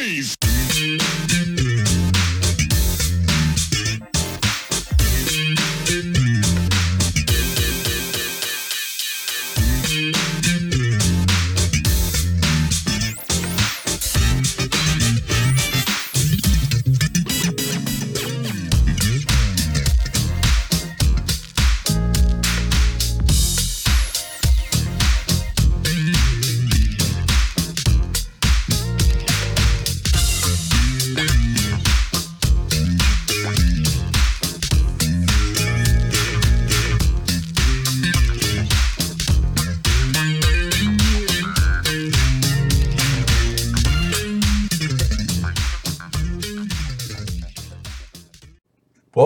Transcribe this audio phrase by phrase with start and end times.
[0.00, 0.39] noise.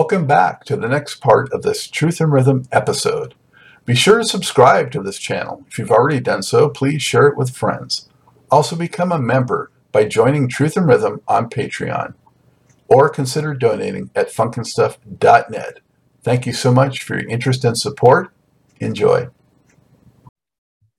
[0.05, 3.33] Welcome back to the next part of this Truth in Rhythm episode.
[3.85, 5.65] Be sure to subscribe to this channel.
[5.67, 8.07] If you've already done so, please share it with friends.
[8.51, 12.13] Also, become a member by joining Truth in Rhythm on Patreon
[12.87, 15.79] or consider donating at funknstuff.net.
[16.21, 18.31] Thank you so much for your interest and support.
[18.79, 19.29] Enjoy.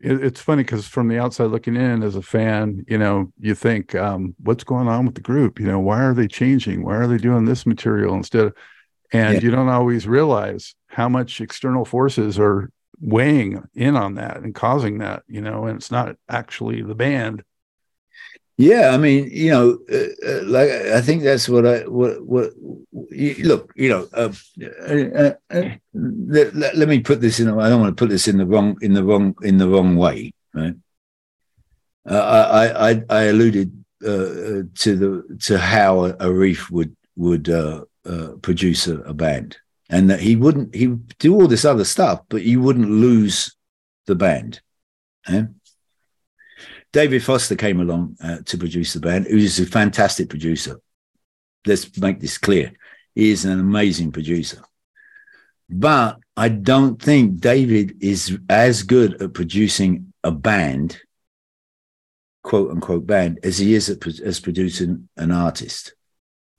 [0.00, 3.94] it's funny because from the outside looking in as a fan you know you think
[3.94, 7.06] um, what's going on with the group you know why are they changing why are
[7.06, 8.54] they doing this material instead of
[9.12, 9.40] and Yeah.
[9.40, 14.98] you don't always realize how much external forces are weighing in on that and causing
[14.98, 17.42] that you know and it's not actually the band
[18.58, 22.52] Yeah, I mean, you know, uh, uh, like I think that's what I what what
[23.10, 24.32] you, look, you know, uh,
[24.88, 27.48] uh, uh, let, let, let me put this in.
[27.48, 29.96] I don't want to put this in the wrong in the wrong in the wrong
[29.96, 30.74] way, right?
[32.08, 32.24] Uh,
[32.62, 33.68] I, I I alluded
[34.00, 34.64] to
[34.96, 37.50] the to how a, Arif would would
[38.06, 39.56] uh, produce a, a band,
[39.88, 40.86] and that he wouldn't he
[41.18, 43.56] do all this other stuff, but you wouldn't lose
[44.06, 44.60] the band.
[45.28, 45.44] eh?
[46.92, 49.26] David Foster came along uh, to produce the band.
[49.26, 50.80] He was a fantastic producer.
[51.66, 52.72] Let's make this clear.
[53.14, 54.62] He is an amazing producer.
[55.68, 60.98] But I don't think David is as good at producing a band,
[62.42, 65.94] quote unquote band, as he is at as producing an artist.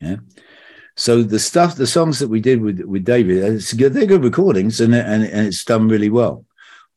[0.01, 0.17] Yeah.
[0.97, 4.07] So the stuff, the songs that we did with with David, uh, it's good, they're
[4.07, 6.43] good recordings and, and, and it's done really well.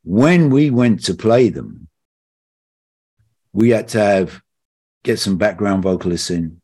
[0.04, 1.86] When we went to play them,
[3.52, 4.42] we had to have
[5.04, 6.60] get some background vocalists in.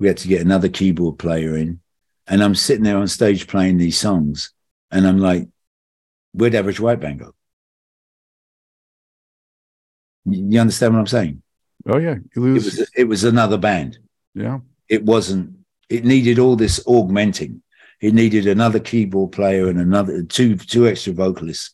[0.00, 1.80] We had to get another keyboard player in.
[2.26, 4.52] And I'm sitting there on stage playing these songs,
[4.90, 5.48] and I'm like,
[6.32, 7.34] where'd Average White Band go?
[10.24, 11.42] You understand what I'm saying?
[11.88, 13.98] oh yeah you It was it was another band.
[14.34, 15.59] yeah It wasn't.
[15.90, 17.62] It needed all this augmenting.
[18.00, 21.70] It needed another keyboard player and another two two extra vocalists,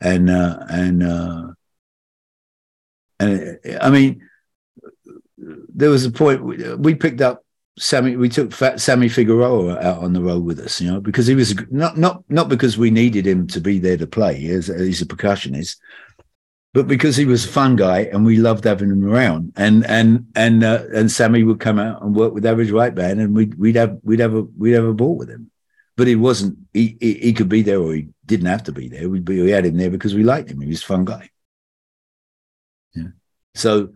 [0.00, 1.48] and uh, and uh,
[3.20, 4.22] and uh, I mean,
[5.36, 6.42] there was a point
[6.78, 7.44] we, picked up
[7.78, 8.16] Sammy.
[8.16, 11.34] We took Fat Sammy Figueroa out on the road with us, you know, because he
[11.34, 14.36] was not not not because we needed him to be there to play.
[14.36, 15.76] He's, he's a percussionist,
[16.74, 19.52] but because he was a fun guy and we loved having him around.
[19.56, 23.20] And and and uh, and Sammy would come out and work with Average White Band,
[23.20, 25.50] and we'd we'd have we'd have a we'd have a ball with him.
[25.96, 26.58] But he wasn't.
[26.72, 29.08] He, he he could be there or he didn't have to be there.
[29.08, 30.60] We we had him there because we liked him.
[30.60, 31.30] He was a fun guy.
[32.94, 33.08] Yeah.
[33.54, 33.88] So,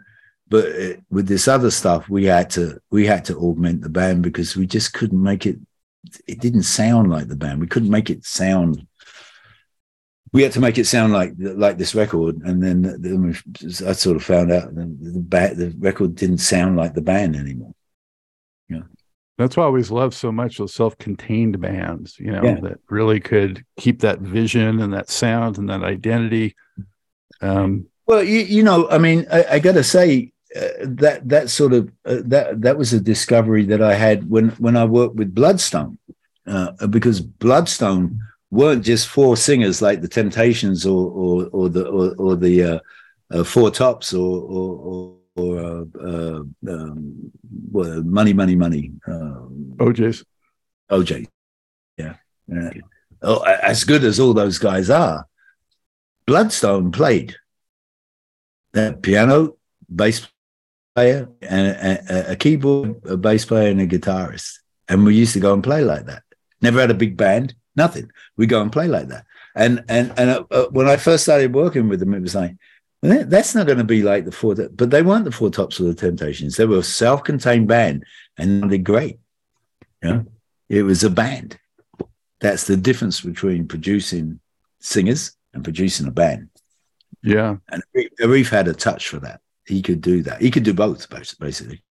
[0.48, 4.22] but uh, with this other stuff, we had to we had to augment the band
[4.22, 5.58] because we just couldn't make it.
[6.26, 7.60] It didn't sound like the band.
[7.60, 8.84] We couldn't make it sound
[10.32, 13.92] we had to make it sound like like this record, and then, then we, I
[13.92, 17.74] sort of found out that the, ba- the record didn't sound like the band anymore.
[18.68, 18.82] Yeah,
[19.36, 22.60] that's why I always love so much those self-contained bands, you know, Yeah.
[22.60, 26.54] that really could keep that vision and that sound and that identity.
[27.42, 31.50] Um, Well, you, you know, I mean, I, I got to say uh, that that
[31.50, 35.16] sort of uh, that that was a discovery that I had when when I worked
[35.16, 35.98] with Bloodstone,
[36.46, 38.18] uh, because Bloodstone
[38.52, 42.78] weren't just four singers like the Temptations or or or the or, or the uh,
[43.32, 47.32] uh, Four Tops or or or, uh, uh, um,
[47.70, 48.92] well, Money Money Money.
[49.08, 50.24] Um, O'Jays.
[50.90, 51.26] OJ.
[51.96, 52.16] Yeah.
[52.46, 52.70] yeah.
[53.22, 55.26] Oh, as good as all those guys are,
[56.26, 57.34] Bloodstone played
[58.74, 59.56] that piano,
[59.88, 60.28] bass
[60.94, 61.66] player, and
[62.10, 64.58] a, a keyboard, a bass player, and a guitarist.
[64.86, 66.24] And we used to go and play like that.
[66.60, 68.10] Never had a big band, nothing.
[68.36, 69.26] We go and play like that.
[69.54, 72.56] And and and uh, uh, when I first started working with them, it was like,
[73.02, 75.84] that's not going to be like the four, but they weren't the Four Tops or
[75.84, 76.56] the Temptations.
[76.56, 78.04] They were a self-contained band,
[78.38, 79.18] and they did great.
[80.02, 80.22] Yeah,
[80.68, 81.58] it was a band.
[82.40, 84.40] That's the difference between producing
[84.80, 86.48] singers and producing a band.
[87.22, 87.56] Yeah.
[87.68, 87.82] And
[88.20, 89.40] Arif had a touch for that.
[89.64, 90.40] He could do that.
[90.40, 91.84] He could do both, basically.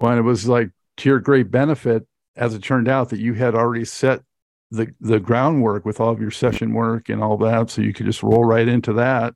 [0.00, 2.06] Well, it was like to your great benefit,
[2.36, 4.22] as it turned out, that you had already set
[4.70, 8.06] the the groundwork with all of your session work and all that, so you could
[8.06, 9.34] just roll right into that.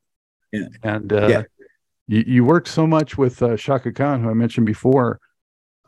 [0.53, 0.67] Yeah.
[0.83, 1.43] And uh, Yeah.
[2.07, 5.21] you you worked so much with uh, Chaka Khan, who I mentioned before.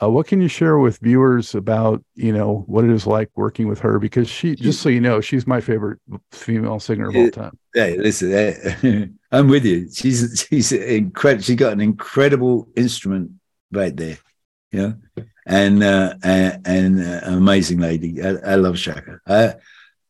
[0.03, 3.69] Uh, what can you share with viewers about you know what it is like working
[3.69, 3.99] with her?
[4.01, 6.01] Because she, just so you know, she's my favorite
[6.33, 7.57] female singer of all time.
[7.73, 9.89] Hey, listen, eh, I'm with you.
[9.93, 11.43] She's she's incredible.
[11.45, 13.31] She got an incredible instrument
[13.71, 14.19] right there,
[14.73, 14.81] you
[15.17, 18.23] know, and uh, and, uh, amazing lady.
[18.23, 19.21] I, I love Chaka.
[19.27, 19.55] I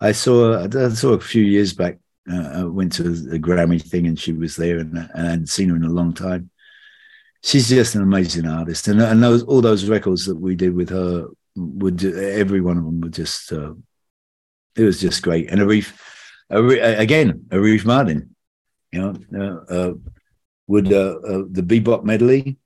[0.00, 1.98] I saw I saw a few years back.
[2.30, 5.48] Uh, I went to a Grammy thing and she was there, and, and I hadn't
[5.48, 6.50] seen her in a long time.
[7.42, 10.90] She's just an amazing artist, and and those all those records that we did with
[10.90, 11.26] her
[11.56, 13.74] would every one of them were just uh,
[14.76, 15.50] it was just great.
[15.50, 15.92] And Arif,
[16.50, 18.28] Arif again, Arif Mardin,
[18.92, 19.94] you know, uh, uh,
[20.66, 22.56] would uh, uh, the bebop medley.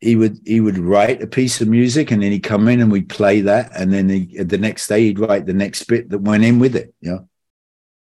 [0.00, 2.92] He would he would write a piece of music and then he'd come in and
[2.92, 6.20] we'd play that and then he, the next day he'd write the next bit that
[6.20, 7.28] went in with it, you know.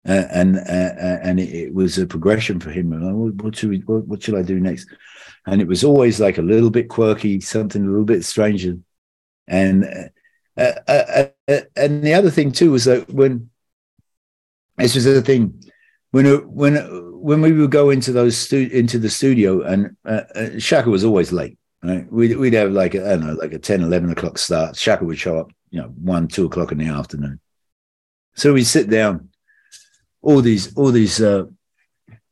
[0.06, 2.90] Uh, and uh, and it, it was a progression for him.
[2.90, 4.88] What, what should we, what, what should I do next?
[5.46, 8.78] And it was always like a little bit quirky, something a little bit stranger.
[9.48, 9.86] And
[10.58, 13.50] uh, uh, uh, uh, and the other thing too was that when
[14.78, 15.64] this was the thing
[16.12, 19.96] when uh, when uh, when we would go into those stu- into the studio and
[20.06, 21.58] uh, uh, Chaka was always late.
[21.84, 22.12] Right?
[22.12, 24.76] We'd, we'd have like a, I don't know, like a 10, 11 o'clock start.
[24.76, 27.40] Chaka would show up, you know, one, two o'clock in the afternoon.
[28.36, 29.30] So we'd sit down,
[30.22, 31.46] all these, all these uh,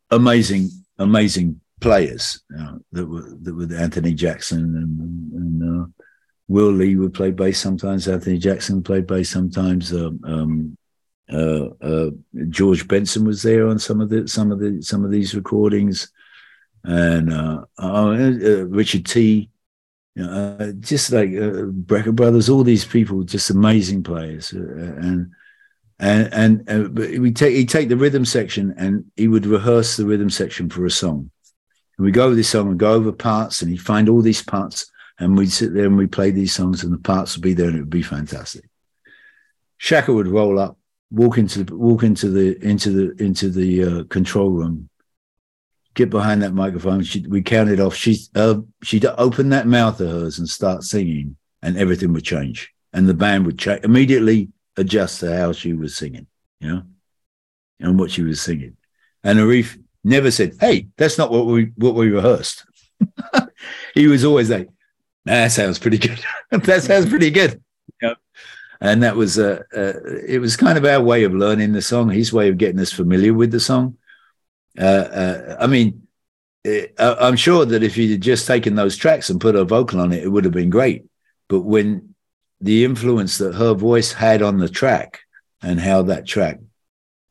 [0.09, 5.87] amazing, amazing players you know, that were that were Anthony Jackson and, and uh,
[6.47, 8.07] Will Lee would play bass sometimes.
[8.07, 9.91] Anthony Jackson played bass sometimes.
[9.91, 10.77] Um, um,
[11.31, 12.09] uh, uh,
[12.49, 16.11] George Benson was there on some of the some of the some of these recordings,
[16.83, 19.49] and uh, uh, uh, Richard Tee
[20.15, 24.59] You know, uh, just like uh, Brecker Brothers, all these people, just amazing players, uh,
[24.59, 25.31] and
[25.99, 30.29] and and we take he take the rhythm section and he would rehearse the rhythm
[30.29, 31.31] section for a song.
[31.97, 34.43] And we go over this song and go over parts, and he'd find all these
[34.43, 37.53] parts, and we'd sit there and we'd play these songs, and the parts would be
[37.53, 38.65] there, and it would be fantastic.
[39.77, 40.77] Chaka would roll up,
[41.09, 44.89] walk into the walk into the into the into the uh, control room,
[45.93, 47.03] get behind that microphone.
[47.03, 47.95] She, we counted off.
[47.95, 52.71] She uh, she'd open that mouth of hers and start singing, and everything would change,
[52.93, 56.27] and the band would cha- immediately adjust to how she was singing,
[56.59, 56.83] you know,
[57.79, 58.77] and what she was singing.
[59.23, 62.65] And Arif never said, "Hey, that's not what we what we rehearsed."
[63.93, 64.69] he was always like,
[65.25, 66.23] "That sounds pretty good.
[66.51, 67.61] that sounds pretty good."
[68.01, 68.15] Yeah.
[68.83, 69.93] And that was uh, uh,
[70.27, 72.91] it was kind of our way of learning the song, his way of getting us
[72.91, 73.97] familiar with the song.
[74.79, 76.07] Uh, uh, I mean,
[76.63, 79.99] it, I, I'm sure that if he'd just taken those tracks and put a vocal
[79.99, 81.05] on it, it would have been great.
[81.47, 82.15] But when
[82.61, 85.21] the influence that her voice had on the track
[85.61, 86.59] and how that track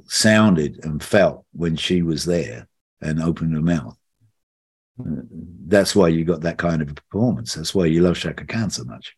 [0.05, 2.67] sounded and felt when she was there
[3.01, 3.97] and opened her mouth,
[5.67, 7.55] that's why you got that kind of performance.
[7.55, 9.17] That's why you love Chaka Khan so much.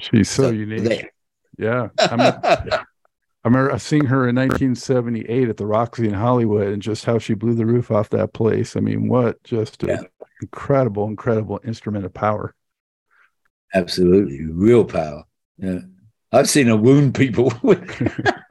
[0.00, 0.84] She's so, So, unique.
[0.84, 1.10] there.
[1.58, 1.88] Yeah.
[1.98, 2.80] I mean,
[3.44, 7.34] I remember seeing her in 1978 at the Roxy in Hollywood and just how she
[7.34, 8.76] blew the roof off that place.
[8.76, 10.02] I mean, what just an Yeah.
[10.42, 12.54] incredible, incredible instrument of power.
[13.74, 15.24] Absolutely, real power.
[15.58, 15.80] Yeah,
[16.32, 17.52] I've seen her wound people.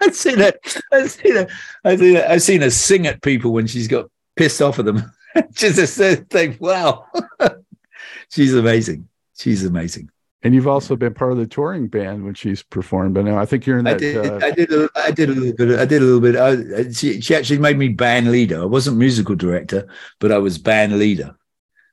[0.02, 0.54] I've seen her.
[0.94, 1.48] I've seen her.
[1.84, 2.26] I've seen her.
[2.28, 5.12] I've seen her sing at people when she's got pissed off at them.
[5.52, 7.06] Just a think, wow,
[8.32, 9.08] she's amazing.
[9.38, 10.10] She's amazing.
[10.44, 13.16] And you've also been part of the touring band when she's performed.
[13.16, 14.00] But now I think you're in I that.
[14.00, 14.18] did.
[14.18, 14.72] uh, I did.
[14.72, 15.80] A, I did a little bit.
[15.80, 16.36] I did a little bit.
[16.36, 18.62] I, she, she actually made me band leader.
[18.62, 19.88] I wasn't musical director,
[20.20, 21.36] but I was band leader.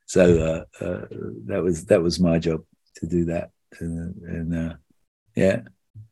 [0.05, 1.05] So uh, uh,
[1.47, 2.63] that was that was my job
[2.97, 3.49] to do that.
[3.79, 4.75] And, and uh,
[5.35, 5.61] yeah,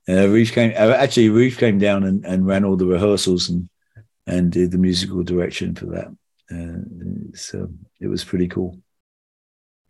[0.10, 0.74] uh, Reef came.
[0.76, 3.70] Uh, actually, Reef came down and, and ran all the rehearsals and
[4.26, 6.08] and did the musical direction for that.
[6.52, 7.70] Uh, so
[8.02, 8.80] it was pretty cool.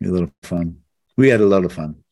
[0.04, 0.78] A lot of fun.
[1.16, 2.03] We had a lot of fun.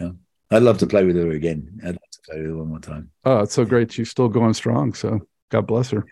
[0.00, 0.10] Yeah.
[0.50, 1.80] I'd love to play with her again.
[1.82, 3.10] I'd love to play with her one more time.
[3.24, 3.92] oh, it's so great.
[3.92, 4.94] She's still going strong.
[4.94, 6.06] So God bless her.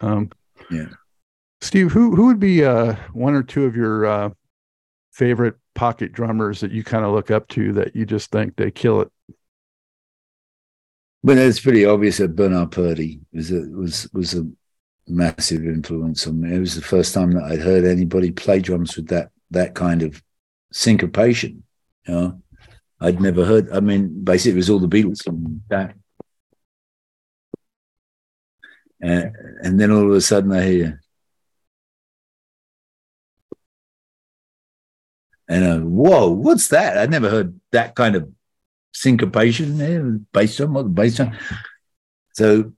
[0.00, 0.30] Um,
[0.70, 0.88] Yeah.
[1.62, 4.30] Steve, who who would be uh, one or two of your uh,
[5.12, 8.70] favorite pocket drummers that you kind of look up to that you just think they
[8.70, 9.10] kill it?
[11.22, 14.46] But it's pretty obvious that Bernard Purdie was a, was was a
[15.08, 16.54] massive influence on me.
[16.54, 20.02] It was the first time that I'd heard anybody play drums with that that kind
[20.02, 20.22] of
[20.72, 21.64] syncopation.
[22.06, 22.42] You know,
[23.00, 23.70] I'd never heard.
[23.70, 25.94] I mean, basically, it was all the Beatles and that.
[29.02, 29.30] Uh,
[29.62, 31.00] and then all of a sudden, I hear.
[35.48, 36.98] and uh, whoa, what's that?
[36.98, 38.28] I'd never heard that kind of
[38.92, 41.32] syncopation there, bass drum, what bass drum.
[42.34, 42.72] So,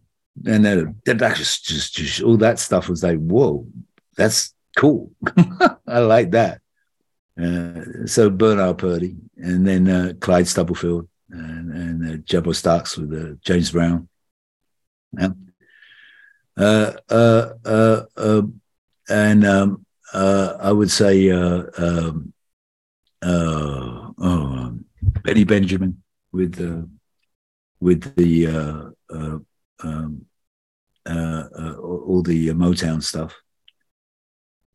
[0.47, 3.67] and then that just, just, just all that stuff was like, whoa,
[4.17, 5.11] that's cool.
[5.87, 6.61] I like that.
[7.41, 13.13] Uh, so Bernard Purdie, and then uh, Clyde Stubblefield, and, and uh, Jabbo Starks with
[13.13, 14.09] uh, James Brown.
[16.57, 18.43] Uh, uh,
[19.09, 22.33] and um, I would say um,
[23.23, 24.85] oh, um,
[25.23, 26.03] Benny Benjamin
[26.33, 26.59] with
[27.81, 30.27] with the um,
[31.07, 33.35] all the Motown stuff.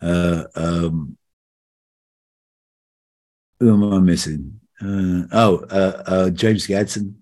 [0.02, 1.18] Uh, um,
[3.60, 4.60] who am I missing?
[4.82, 7.16] Uh, oh, uh, uh, James Gadson.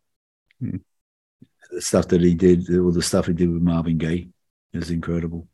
[0.60, 0.78] Hmm.
[1.72, 4.28] The stuff that he did, all the stuff he did with Marvin Gaye,
[4.74, 5.48] is incredible.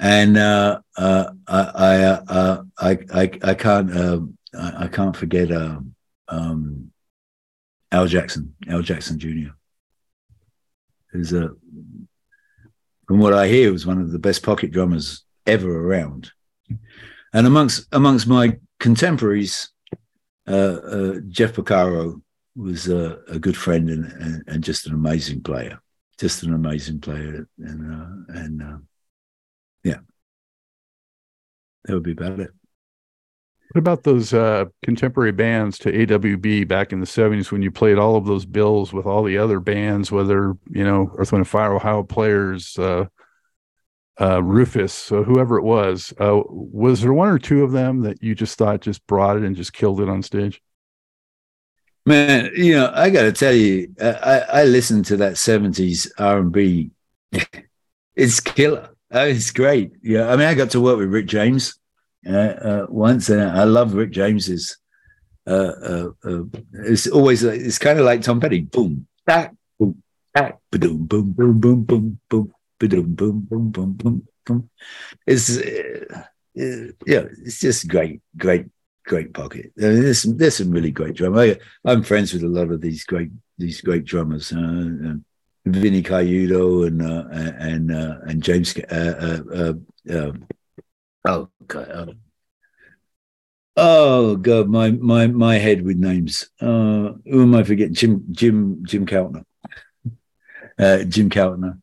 [0.00, 4.20] And uh, uh, I, I, uh, I, I, I can't, uh,
[4.58, 5.94] I, can't forget um,
[6.26, 6.90] um,
[7.92, 9.50] Al Jackson, Al Jackson Jr.
[11.12, 11.50] Who's a,
[13.06, 16.30] from what I hear, was one of the best pocket drummers ever around.
[17.32, 19.70] And amongst amongst my contemporaries,
[20.48, 22.20] uh, uh, Jeff Porcaro
[22.56, 25.78] was a, a good friend and, and, and, just an amazing player,
[26.18, 28.82] just an amazing player, and uh, and
[29.84, 29.98] yeah,
[31.84, 32.50] that would be about it.
[33.72, 37.98] What about those uh, contemporary bands to AWB back in the '70s when you played
[37.98, 41.48] all of those bills with all the other bands, whether you know Earth, Wind, and
[41.48, 43.04] Fire, Ohio Players, uh,
[44.20, 48.22] uh, Rufus, so whoever it was, uh, was there one or two of them that
[48.22, 50.60] you just thought just brought it and just killed it on stage?
[52.04, 56.90] Man, you know, I got to tell you, I, I listened to that '70s R&B.
[58.14, 58.90] it's killer.
[59.14, 59.92] Uh, it's great.
[60.02, 61.78] Yeah, I mean, I got to work with Rick James
[62.26, 64.76] uh, uh, once, and I love Rick James's.
[65.46, 66.10] Uh,
[66.74, 68.60] it's always it's kind of like Tom Petty.
[68.60, 70.02] Boom, back, boom,
[70.34, 72.52] back, boom, boom, boom, boom, boom, boom
[72.88, 74.70] boom, boom, boom, boom, boom.
[75.26, 76.22] It's uh,
[76.54, 78.66] yeah, it's just great, great,
[79.04, 79.72] great pocket.
[79.78, 81.56] I mean, there's some, there's some really great drummers.
[81.84, 84.52] I, am friends with a lot of these great these great drummers.
[84.52, 85.16] Uh,
[85.66, 87.24] Vinny Colaiuta and uh,
[87.58, 88.76] and uh, and James.
[88.76, 89.72] Uh, uh,
[90.10, 90.32] uh,
[91.26, 92.18] oh God.
[93.76, 96.50] Oh God, my my my head with names.
[96.60, 97.94] Uh, who am I forgetting?
[97.94, 99.44] Jim Jim Jim Keltner.
[100.78, 101.78] Uh, Jim Keltner.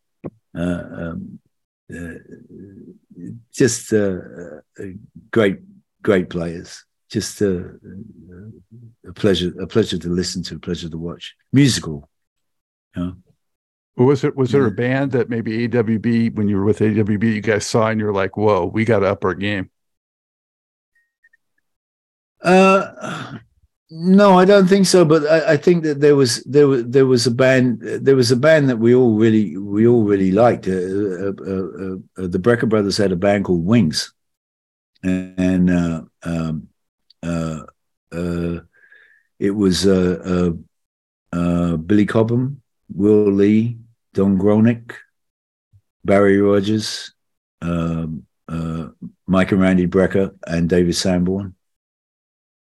[0.58, 1.40] Uh, um,
[1.94, 2.14] uh,
[3.54, 4.18] just uh,
[5.32, 5.60] great,
[6.02, 6.84] great players.
[7.10, 7.80] Just a,
[9.08, 11.36] a pleasure, a pleasure to listen to, a pleasure to watch.
[11.54, 12.10] Musical,
[12.96, 13.16] you know?
[13.98, 17.42] Was it was there a band that maybe AWB when you were with AWB you
[17.42, 19.72] guys saw and you're like, whoa, we got to up our game?
[22.44, 23.40] Uh,
[23.89, 25.06] no, I don't think so.
[25.06, 28.32] But I, I, think that there was there was there was a band there was
[28.32, 30.67] a band that we all really we all really liked.
[30.67, 34.13] Uh, uh, uh, uh the Brecker Brothers had a band called Wings,
[35.03, 36.67] and uh, um,
[37.24, 37.62] uh,
[39.39, 40.58] it was Billy
[42.06, 42.62] Cobham,
[42.94, 43.77] Will Lee,
[44.13, 44.96] Don Grolnick,
[46.03, 47.13] Barry Rogers,
[47.62, 48.25] um,
[49.27, 51.56] Mike and Randy Brecker, and David Sanborn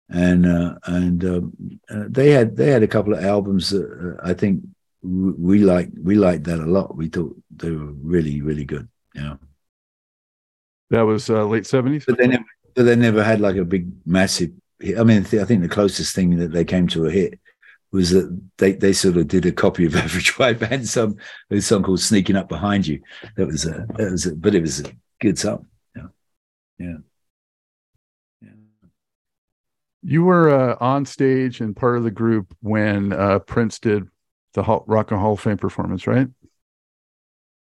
[0.10, 4.28] and uh, and um, uh, they had they had a couple of albums that uh,
[4.28, 4.64] I think
[5.02, 6.96] we liked we liked that a lot.
[6.96, 8.88] We thought they were really really good.
[9.14, 9.36] Yeah,
[10.90, 12.06] that was uh, late seventies.
[12.06, 12.46] But they never
[12.76, 14.52] but they never had like a big massive.
[14.80, 15.00] Hit.
[15.00, 17.40] I mean, I think the closest thing that they came to a hit
[17.92, 21.18] was that they, they sort of did a copy of Average White Band some
[21.50, 23.02] a song called "Sneaking Up Behind You."
[23.36, 25.68] That was a that was a, but it was a good song.
[25.96, 26.08] Yeah,
[26.80, 26.98] yeah.
[30.10, 34.08] You were uh, on stage and part of the group when uh, Prince did
[34.54, 36.30] the Hall, Rock and Hall of Fame performance, right?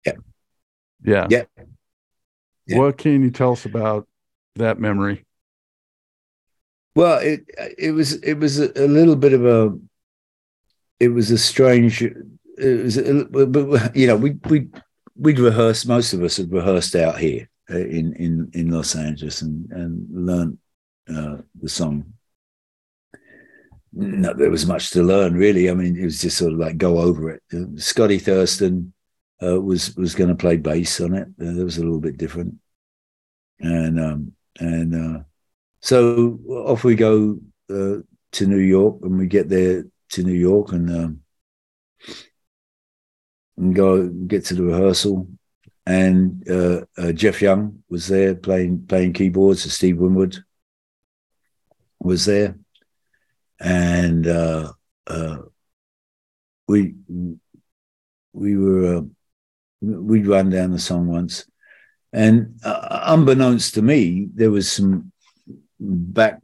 [0.06, 0.12] Yeah.
[1.04, 1.26] Yeah.
[1.28, 1.42] Yeah.
[2.66, 2.78] yeah.
[2.78, 4.08] What can you tell us about
[4.54, 5.26] that memory?
[6.94, 7.44] Well, it
[7.76, 9.78] it was it was a, little bit of a
[11.00, 14.68] it was a strange it was a, you know we we
[15.16, 19.42] we'd rehearsed most of us had rehearsed out here uh, in in in Los Angeles
[19.42, 20.56] and and learned
[21.14, 22.14] uh, the song
[23.92, 25.68] no, there was much to learn, really.
[25.68, 27.42] I mean, it was just sort of like go over it.
[27.52, 28.92] Uh, Scotty Thurston
[29.42, 31.28] uh, was was going to play bass on it.
[31.40, 32.54] Uh, that was a little bit different,
[33.60, 35.22] and um, and uh,
[35.80, 37.38] so off we go
[37.70, 37.96] uh,
[38.32, 41.20] to New York, and we get there to New York, and um,
[43.58, 45.28] and go get to the rehearsal,
[45.84, 50.42] and uh, Jeff Young was there playing playing keyboards, Steve Winwood
[52.00, 52.56] was there,
[53.62, 54.72] and uh,
[55.06, 55.38] uh,
[56.66, 56.94] we
[58.32, 59.02] we were uh,
[59.80, 61.46] we'd run down the song once,
[62.12, 65.12] and uh, unbeknownst to me, there was some
[65.78, 66.40] back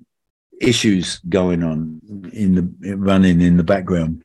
[0.60, 2.00] issues going on
[2.32, 4.22] in the running in the background.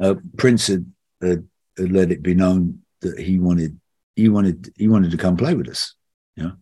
[0.00, 0.86] Uh, Prince had,
[1.20, 1.46] had,
[1.76, 3.78] had, let it be known that he wanted
[4.16, 5.94] he wanted he wanted to come play with us,
[6.36, 6.52] know.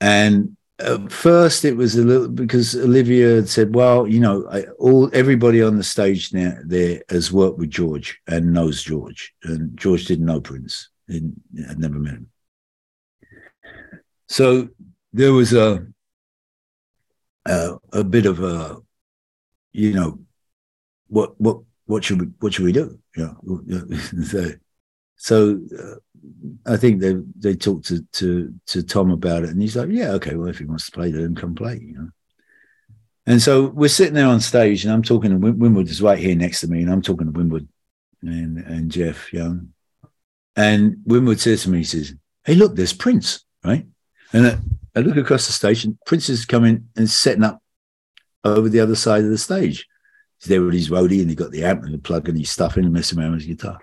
[0.00, 4.64] And at first, it was a little because Olivia had said, "Well, you know, I,
[4.78, 9.76] all everybody on the stage now there has worked with George and knows George, and
[9.76, 10.90] George didn't know Prince.
[11.08, 12.30] I'd never met him.
[14.28, 14.68] So
[15.12, 15.86] there was a
[17.46, 18.76] uh, a bit of a,
[19.72, 20.18] you know,
[21.08, 22.98] what what what should we what should we do?
[23.16, 24.50] You know, so,
[25.16, 25.96] so uh,
[26.66, 30.12] I think they they talked to to to Tom about it, and he's like, yeah,
[30.12, 32.08] okay, well, if he wants to play, then come play, you know.
[33.26, 36.18] And so we're sitting there on stage, and I'm talking to Win- Winwood is right
[36.18, 37.68] here next to me, and I'm talking to Winwood
[38.22, 39.72] and and Jeff Young,
[40.56, 42.14] and Winwood says to me, he says,
[42.44, 43.86] "Hey, look, there's Prince, right?"
[44.32, 44.58] And I,
[44.96, 45.98] I look across the station.
[46.06, 47.62] Prince is coming and setting up
[48.44, 49.86] over the other side of the stage.
[50.38, 52.50] He's there with his roadie, and he got the amp and the plug and he's
[52.50, 53.78] stuffing and messing around with his guitar.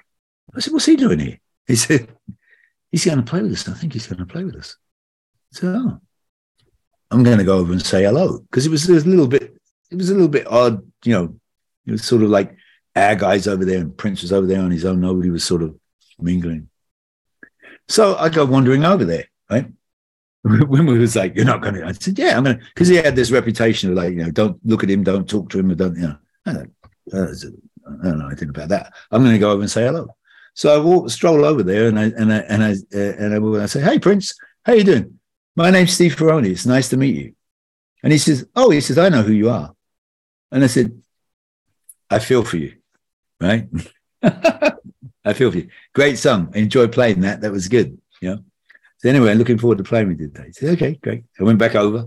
[0.56, 2.10] I said, "What's he doing here?" He said,
[2.92, 3.68] "He's going to play with us.
[3.68, 4.78] I think he's going to play with us."
[5.52, 6.00] So "Oh,
[7.10, 9.56] I'm going to go over and say hello," because it was a little bit,
[9.90, 11.36] it was a little bit odd, you know.
[11.86, 12.56] It was sort of like
[12.96, 15.02] our guys over there, and Prince was over there on his own.
[15.02, 15.76] Nobody was sort of
[16.20, 16.70] mingling.
[17.88, 19.68] So I go wandering over there, right?
[20.44, 22.88] when we was like, "You're not going to." I said, "Yeah, I'm going to," because
[22.88, 25.60] he had this reputation of like, you know, don't look at him, don't talk to
[25.60, 26.18] him, or don't, you know.
[26.46, 26.74] I don't,
[27.14, 28.94] oh, I don't know anything about that.
[29.12, 30.08] I'm going to go over and say hello.
[30.54, 33.64] So I walk, stroll over there, and I and I and I uh, and I,
[33.64, 35.20] I say, "Hey, Prince, how you doing?
[35.56, 36.50] My name's Steve Ferrone.
[36.50, 37.34] It's nice to meet you."
[38.04, 39.74] And he says, "Oh," he says, "I know who you are."
[40.52, 41.02] And I said,
[42.10, 42.76] "I feel for you,
[43.40, 43.68] right?
[44.24, 45.70] I feel for you.
[45.94, 46.52] Great song.
[46.54, 47.42] I enjoyed playing that.
[47.42, 47.98] That was good.
[48.22, 48.44] Know."
[48.98, 50.48] So anyway, I'm looking forward to playing with you today.
[50.48, 52.06] He said, "Okay, great." I went back over,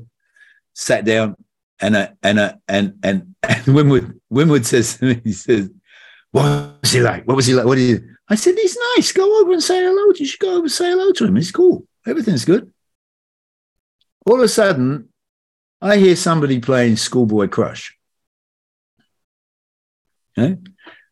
[0.74, 1.36] sat down,
[1.80, 5.70] and I, and I, and and and Winwood Winwood says to me, he says,
[6.30, 7.26] "What was he like?
[7.26, 7.64] What was he like?
[7.64, 9.12] What did you?" I said, he's nice.
[9.12, 10.12] Go over and say hello.
[10.16, 11.36] You should go over and say hello to him.
[11.36, 11.86] He's cool.
[12.06, 12.72] Everything's good.
[14.26, 15.10] All of a sudden,
[15.80, 17.96] I hear somebody playing Schoolboy Crush.
[20.36, 20.56] Okay?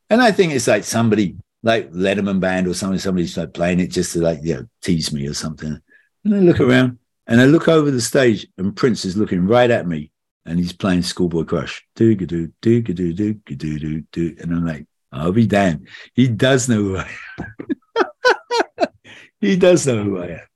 [0.08, 3.88] And I think it's like somebody like Letterman band or something, somebody's like playing it
[3.88, 5.78] just to like, you know, tease me or something.
[6.24, 9.70] And I look around and I look over the stage and Prince is looking right
[9.70, 10.10] at me
[10.44, 11.86] and he's playing Schoolboy Crush.
[11.94, 14.36] Do do do do do do do do do.
[14.40, 15.88] And I'm like, I'll be damned.
[16.14, 18.88] He does know who I am.
[19.40, 20.46] he does know who I am.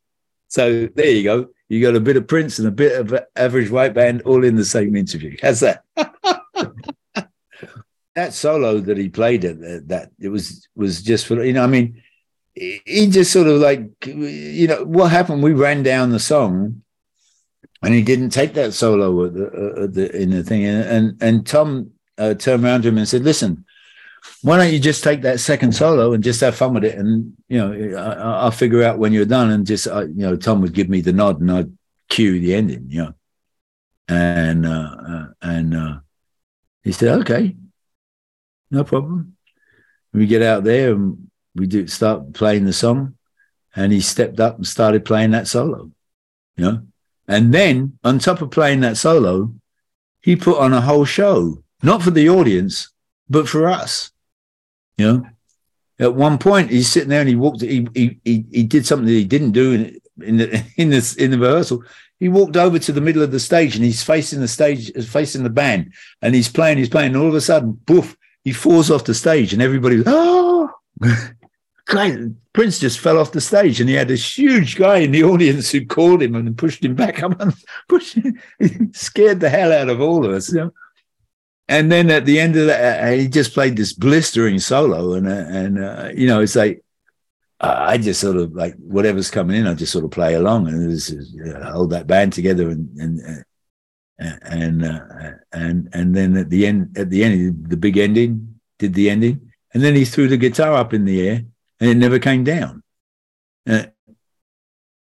[0.49, 1.49] So there you go.
[1.69, 4.57] You got a bit of Prince and a bit of average white band all in
[4.57, 5.37] the same interview.
[5.42, 5.85] How's that?
[8.16, 11.66] that solo that he played at that it was was just for you know I
[11.66, 12.03] mean
[12.55, 16.83] he just sort of like you know what happened we ran down the song
[17.83, 21.23] and he didn't take that solo at the, at the in the thing and and,
[21.23, 23.66] and Tom uh, turned around to him and said listen
[24.43, 26.97] why don't you just take that second solo and just have fun with it?
[26.97, 29.51] And you know, I, will figure out when you're done.
[29.51, 31.73] And just uh, you know, Tom would give me the nod, and I'd
[32.09, 32.87] cue the ending.
[32.89, 33.15] You know,
[34.09, 35.97] and uh, uh, and uh,
[36.85, 37.57] he said, "Okay,
[38.71, 39.37] no problem."
[40.12, 43.17] We get out there and we do start playing the song,
[43.75, 45.91] and he stepped up and started playing that solo.
[46.57, 46.83] You know,
[47.29, 49.55] and then on top of playing that solo,
[50.21, 52.91] he put on a whole show, not for the audience,
[53.29, 54.12] but for us.
[54.96, 55.26] You know,
[55.98, 57.61] at one point he's sitting there and he walked.
[57.61, 61.30] He he he, he did something that he didn't do in in the in in
[61.30, 61.85] the rehearsal.
[62.18, 65.42] He walked over to the middle of the stage and he's facing the stage, facing
[65.42, 66.78] the band, and he's playing.
[66.78, 67.12] He's playing.
[67.12, 68.16] And all of a sudden, poof!
[68.42, 70.70] He falls off the stage, and everybody, oh.
[72.52, 75.70] Prince just fell off the stage, and he had this huge guy in the audience
[75.70, 77.54] who called him and pushed him back up and
[77.88, 78.40] pushed him,
[78.92, 80.52] scared the hell out of all of us.
[80.52, 80.72] You know?
[81.68, 85.26] And then at the end of that, uh, he just played this blistering solo, and
[85.26, 86.85] uh, and uh, you know, it's like
[87.61, 90.90] I just sort of like whatever's coming in, I just sort of play along and
[90.90, 91.12] just
[91.64, 93.44] hold that band together, and and
[94.18, 94.85] uh, and
[95.52, 99.50] and and then at the end, at the end, the big ending, did the ending,
[99.74, 101.42] and then he threw the guitar up in the air,
[101.81, 102.83] and it never came down.
[103.66, 103.90] and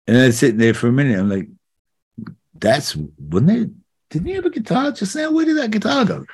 [0.07, 1.19] I was sitting there for a minute.
[1.19, 1.47] I'm like,
[2.55, 3.69] "That's wasn't it?
[4.09, 5.31] Didn't he have a guitar just now?
[5.31, 6.25] Where did that guitar go?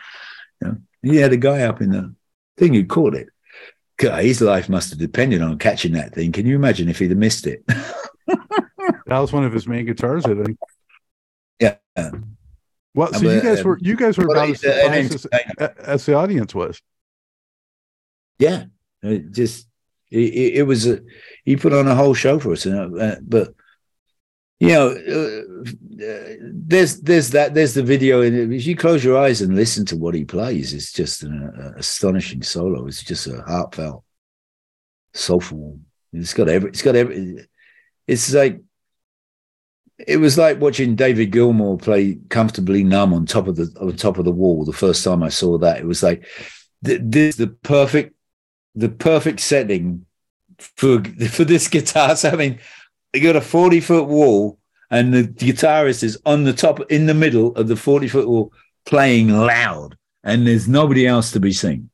[0.62, 2.16] You know, he had a guy up in the
[2.58, 3.30] thing who caught it.
[3.98, 6.32] God, his life must have depended on catching that thing.
[6.32, 7.66] Can you imagine if he'd have missed it?
[7.68, 10.58] that was one of his main guitars, I think.
[11.60, 11.78] Yeah.
[12.94, 15.28] Well, so you guys were you guys were about as surprised
[15.60, 16.82] as, as, the audience was.
[18.40, 18.66] Yeah,
[19.02, 19.68] it just
[20.10, 21.02] it, it was a
[21.44, 23.54] he put on a whole show for us, and uh, but
[24.60, 28.22] you know, uh, there's there's that there's the video.
[28.22, 31.78] If you close your eyes and listen to what he plays, it's just an uh,
[31.78, 32.88] astonishing solo.
[32.88, 34.04] It's just a heartfelt,
[35.14, 35.80] soulful.
[36.14, 36.70] It's got every.
[36.70, 37.48] It's got every.
[38.08, 38.62] It's like
[39.98, 44.18] it was like watching David Gilmour play "Comfortably Numb" on top of the on top
[44.18, 44.64] of the wall.
[44.64, 46.26] The first time I saw that, it was like
[46.82, 48.16] this the perfect
[48.74, 50.06] the perfect setting
[50.60, 52.16] for for this guitar.
[52.16, 52.60] So I mean,
[53.16, 54.60] you got a 40 foot wall
[54.92, 58.54] and the guitarist is on the top in the middle of the 40 foot wall
[58.86, 61.90] playing loud and there's nobody else to be seen.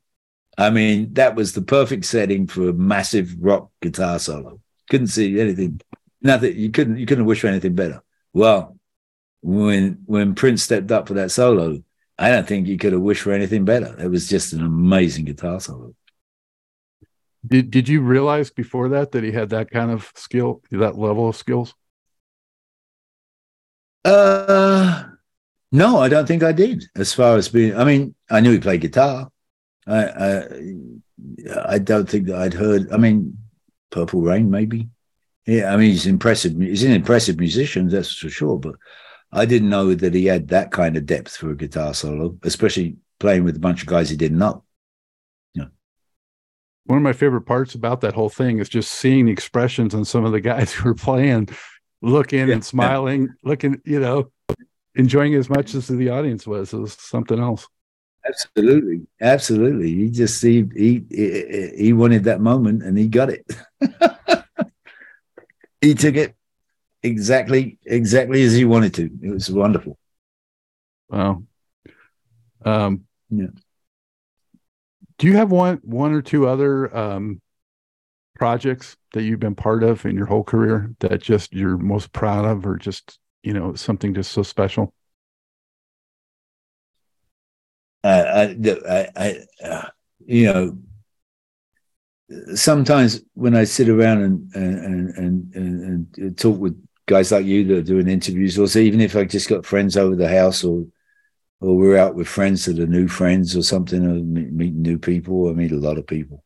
[0.57, 4.59] I mean that was the perfect setting for a massive rock guitar solo.
[4.89, 5.81] Couldn't see anything.
[6.21, 6.55] Nothing.
[6.57, 8.03] You couldn't you couldn't wish for anything better.
[8.33, 8.77] Well
[9.41, 11.81] when when prince stepped up for that solo
[12.19, 13.95] i don't think you could have wished for anything better.
[13.99, 15.95] It was just an amazing guitar solo
[17.45, 21.27] did Did you realize before that that he had that kind of skill, that level
[21.27, 21.73] of skills?
[24.05, 25.03] Uh,
[25.71, 26.85] no, I don't think I did.
[26.95, 29.29] As far as being, I mean, I knew he played guitar.
[29.87, 30.43] I I,
[31.65, 32.91] I don't think that I'd heard.
[32.91, 33.37] I mean,
[33.89, 34.89] Purple Rain, maybe.
[35.47, 36.55] Yeah, I mean, he's impressive.
[36.59, 38.59] He's an impressive musician, that's for sure.
[38.59, 38.75] But
[39.31, 42.97] I didn't know that he had that kind of depth for a guitar solo, especially
[43.19, 44.63] playing with a bunch of guys he didn't know
[46.91, 50.03] one of my favorite parts about that whole thing is just seeing the expressions on
[50.03, 51.47] some of the guys who are playing,
[52.01, 54.29] looking yeah, and smiling, looking, you know,
[54.95, 56.73] enjoying as much as the audience was.
[56.73, 57.65] It was something else.
[58.27, 59.95] Absolutely, absolutely.
[59.95, 63.45] He just he he he wanted that moment and he got it.
[65.81, 66.35] he took it
[67.03, 69.09] exactly exactly as he wanted to.
[69.23, 69.97] It was wonderful.
[71.09, 71.43] Wow.
[72.65, 73.47] Um, yeah
[75.21, 77.39] do you have one one or two other um,
[78.37, 82.43] projects that you've been part of in your whole career that just you're most proud
[82.43, 84.95] of or just you know something just so special?
[88.03, 88.47] Uh,
[88.89, 89.89] I, I, uh,
[90.25, 90.77] you know
[92.55, 97.63] sometimes when I sit around and and, and and and talk with guys like you
[97.65, 100.87] that are doing interviews, or even if I just got friends over the house or
[101.61, 105.47] or we're out with friends that are new friends or something, or meeting new people.
[105.47, 106.43] I meet a lot of people.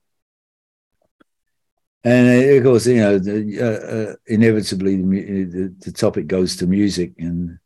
[2.04, 7.13] And uh, of course, you know, uh, uh, inevitably the, the, topic goes to music,
[7.17, 7.58] and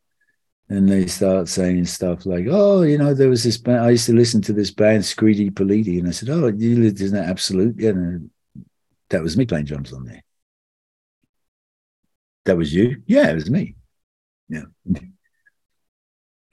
[0.69, 3.83] and they start saying stuff like, "Oh, you know, there was this band.
[3.83, 7.01] I used to listen to this band, Scritti Politti," and I said, "Oh, you lived
[7.01, 7.79] in that Absolute?
[7.79, 8.21] Yeah, no,
[9.09, 10.23] that was me playing drums on there.
[12.45, 13.01] That was you?
[13.07, 13.75] Yeah, it was me.
[14.47, 14.65] Yeah."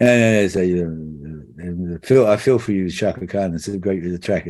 [0.00, 3.54] Yeah, so, uh, feel I feel for you, Chaka Khan.
[3.54, 4.46] It's a great track.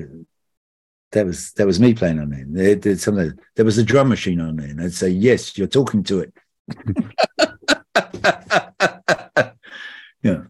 [1.13, 2.53] That was that was me playing on it.
[2.53, 3.33] They did something.
[3.55, 6.35] There was a drum machine on there, and I'd say, "Yes, you're talking to it."
[10.23, 10.43] yeah.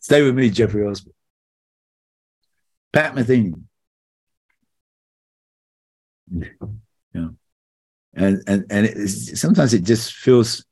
[0.00, 1.14] Stay with me, Jeffrey Osborne.
[2.92, 3.52] Pat Metheny.
[7.14, 7.28] Yeah.
[8.14, 10.64] And and and it, sometimes it just feels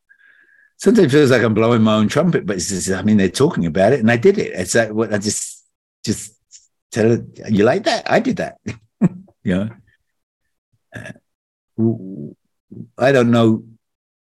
[0.83, 3.29] sometimes it feels like I'm blowing my own trumpet, but it's just, I mean, they're
[3.29, 4.51] talking about it and I did it.
[4.53, 5.64] It's like what I just,
[6.05, 6.37] just
[6.90, 8.11] tell it, you like that?
[8.11, 8.59] I did that.
[9.45, 9.71] you know?
[10.92, 12.33] Uh,
[12.99, 13.62] I don't know.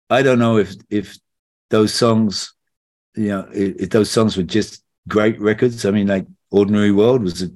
[0.09, 1.19] I don't know if, if
[1.69, 2.55] those songs,
[3.15, 5.85] you know, if, if those songs were just great records.
[5.85, 7.51] I mean, like Ordinary World was a,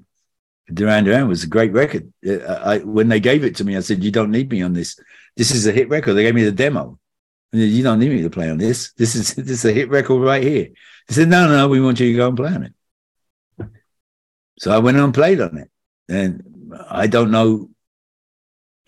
[0.70, 2.12] Duran Duran was a great record.
[2.26, 4.72] Uh, I, when they gave it to me, I said, "You don't need me on
[4.72, 4.98] this.
[5.36, 6.98] This is a hit record." They gave me the demo,
[7.52, 8.92] you don't need me to play on this.
[8.94, 10.68] This is this is a hit record right here.
[11.08, 12.72] He said, No, no, no, we want you to go and play on it.
[14.58, 15.70] So I went and played on it.
[16.08, 17.70] And I don't know.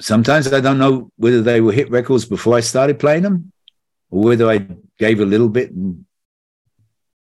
[0.00, 3.52] Sometimes I don't know whether they were hit records before I started playing them,
[4.10, 4.66] or whether I
[4.98, 6.04] gave a little bit and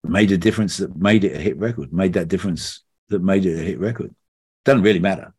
[0.04, 3.60] made a difference that made it a hit record, made that difference that made it
[3.60, 4.16] a hit record.
[4.64, 5.34] Doesn't really matter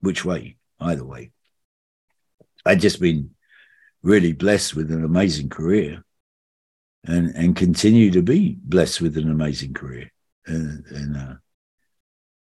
[0.00, 1.32] which way, either way.
[2.64, 3.30] I'd just been
[4.02, 6.02] really blessed with an amazing career
[7.04, 10.10] and and continue to be blessed with an amazing career.
[10.46, 11.34] And, and uh,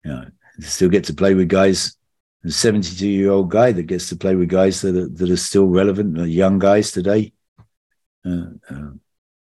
[0.04, 0.24] you know
[0.60, 1.96] still get to play with guys
[2.44, 5.36] a 72 year old guy that gets to play with guys that are, that are
[5.36, 7.32] still relevant young guys today
[8.26, 8.90] uh, uh,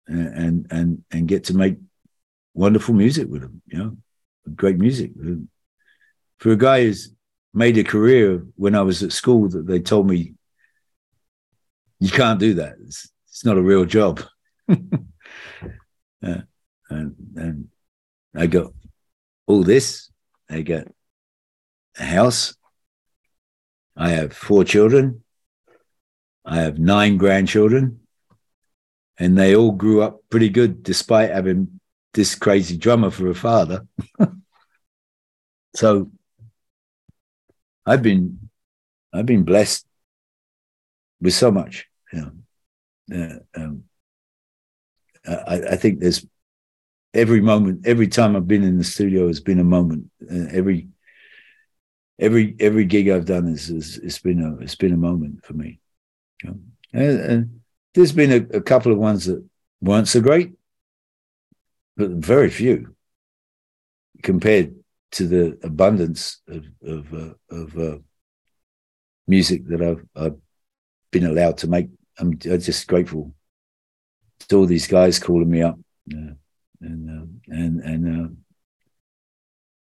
[0.08, 1.76] and and and get to make
[2.54, 3.96] wonderful music with them you know
[4.54, 5.10] great music
[6.38, 7.12] for a guy who's
[7.52, 10.34] made a career when i was at school that they told me
[12.00, 12.76] you can't do that.
[12.84, 14.22] It's, it's not a real job.
[14.70, 14.74] uh,
[16.22, 17.68] and and
[18.34, 18.72] I got
[19.46, 20.10] all this.
[20.48, 20.88] I got
[21.98, 22.54] a house.
[23.96, 25.22] I have four children.
[26.44, 28.00] I have nine grandchildren,
[29.18, 31.80] and they all grew up pretty good despite having
[32.14, 33.86] this crazy drummer for a father.
[35.74, 36.10] so
[37.84, 38.50] I've been
[39.12, 39.86] I've been blessed
[41.20, 41.86] with so much.
[42.12, 42.32] You
[43.10, 43.84] know, uh, um,
[45.26, 46.24] I, I, think there's
[47.14, 50.10] every moment, every time I've been in the studio has been a moment.
[50.22, 50.88] Uh, every
[52.18, 55.54] every every gig I've done is, is it's been a it's been a moment for
[55.54, 55.80] me.
[56.42, 56.60] And,
[56.92, 57.60] and,
[57.94, 59.42] there's been a, a, couple of ones that
[59.80, 60.52] weren't so great,
[61.96, 62.94] but very few
[64.22, 64.74] compared
[65.12, 67.98] to the abundance of of, uh, of uh,
[69.26, 70.36] music that I've, I've
[71.18, 71.88] been allowed to make.
[72.18, 73.34] I'm, just grateful
[74.48, 75.78] to all these guys calling me up
[76.12, 76.34] uh,
[76.80, 78.28] and uh, and and uh,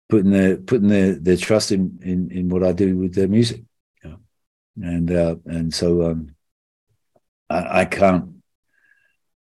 [0.09, 3.63] putting their putting their, their trust in, in in what I do with their music.
[4.05, 4.19] Know?
[4.83, 6.35] And uh, and so um,
[7.49, 8.33] I, I can't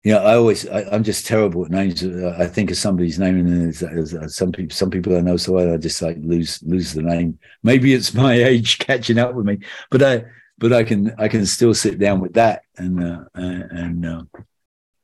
[0.05, 2.05] you know, I always, I, am just terrible at names.
[2.05, 5.73] I think of somebody's name, and there's, some people, some people I know so well,
[5.73, 7.39] I just like lose lose the name.
[7.63, 10.25] Maybe it's my age catching up with me, but I,
[10.59, 14.23] but I can, I can still sit down with that and uh, and uh,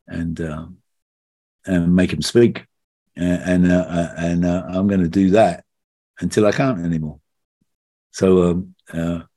[0.06, 0.66] and uh,
[1.66, 2.66] and make him speak,
[3.16, 5.64] and uh, uh, and uh, I'm going to do that
[6.20, 7.20] until I can't anymore.
[8.12, 8.42] So
[8.92, 9.28] um,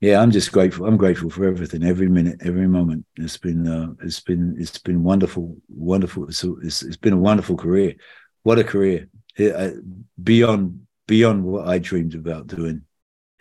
[0.00, 0.86] yeah, I'm just grateful.
[0.86, 3.04] I'm grateful for everything, every minute, every moment.
[3.16, 6.28] It's been, it's been, it's been wonderful, wonderful.
[6.28, 7.96] It's, it's, it's been a wonderful career.
[8.44, 9.08] What a career!
[9.36, 9.74] It,
[10.22, 12.82] beyond, beyond what I dreamed about doing.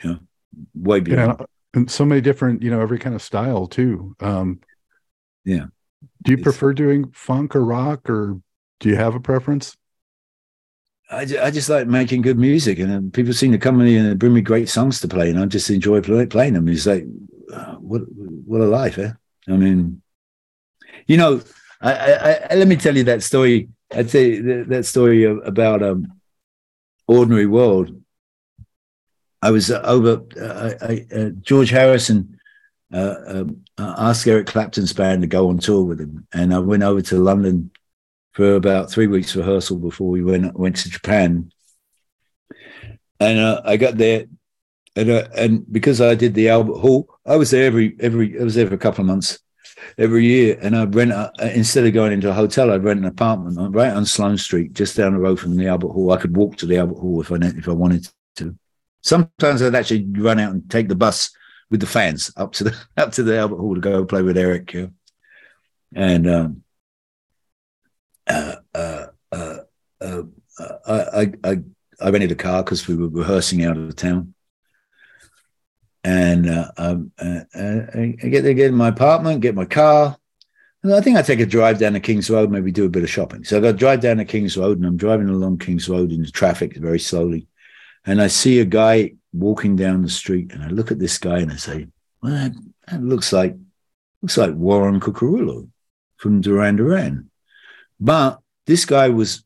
[0.03, 0.19] You know,
[0.73, 1.35] way beyond.
[1.39, 4.15] Yeah, and so many different, you know, every kind of style too.
[4.19, 4.59] Um,
[5.45, 5.65] yeah.
[6.23, 8.39] Do you it's, prefer doing funk or rock, or
[8.79, 9.75] do you have a preference?
[11.09, 14.33] I, I just like making good music, and people seem to come in and bring
[14.33, 16.67] me great songs to play, and I just enjoy play, playing them.
[16.67, 17.05] It's like,
[17.53, 18.01] uh, what
[18.45, 19.11] what a life, eh?
[19.47, 20.01] I mean,
[21.05, 21.41] you know,
[21.79, 23.69] I, I, I let me tell you that story.
[23.95, 26.11] I'd say that, that story about um,
[27.07, 27.89] ordinary world.
[29.47, 30.21] I was uh, over.
[30.37, 32.37] Uh, I, uh, George Harrison
[32.93, 36.83] uh, um, asked Eric Clapton's band to go on tour with him, and I went
[36.83, 37.71] over to London
[38.33, 41.49] for about three weeks rehearsal before we went went to Japan.
[43.21, 44.25] And uh, I got there,
[44.97, 48.43] and uh, and because I did the Albert Hall, I was there every every I
[48.43, 49.39] was there for a couple of months
[49.97, 53.05] every year, and I'd rent a, instead of going into a hotel, I'd rent an
[53.05, 56.11] apartment right on Sloane Street, just down the road from the Albert Hall.
[56.11, 58.53] I could walk to the Albert Hall if I if I wanted to.
[59.07, 61.31] Sometimes I'd actually run out and take the bus
[61.69, 64.37] with the fans up to the up to the Albert Hall to go play with
[64.37, 64.73] Eric.
[64.73, 64.87] Yeah.
[65.95, 66.63] And um,
[68.27, 69.57] uh, uh, uh,
[70.01, 70.23] uh,
[70.85, 71.57] I, I,
[72.01, 74.33] I rented a car because we were rehearsing out of town.
[76.03, 80.17] And uh, um, uh, I get there, get in my apartment, get my car.
[80.83, 83.03] And I think I take a drive down the King's Road, maybe do a bit
[83.03, 83.45] of shopping.
[83.45, 86.11] So I got to drive down the King's Road, and I'm driving along King's Road
[86.11, 87.47] in the traffic very slowly.
[88.07, 91.39] And I see a guy walking down the street, and I look at this guy
[91.39, 91.87] and I say,
[92.23, 92.53] well, that,
[92.87, 93.55] that looks like
[94.21, 95.69] looks like Warren Cuccurullo
[96.15, 97.29] from Duran Duran.
[97.99, 99.43] But this guy was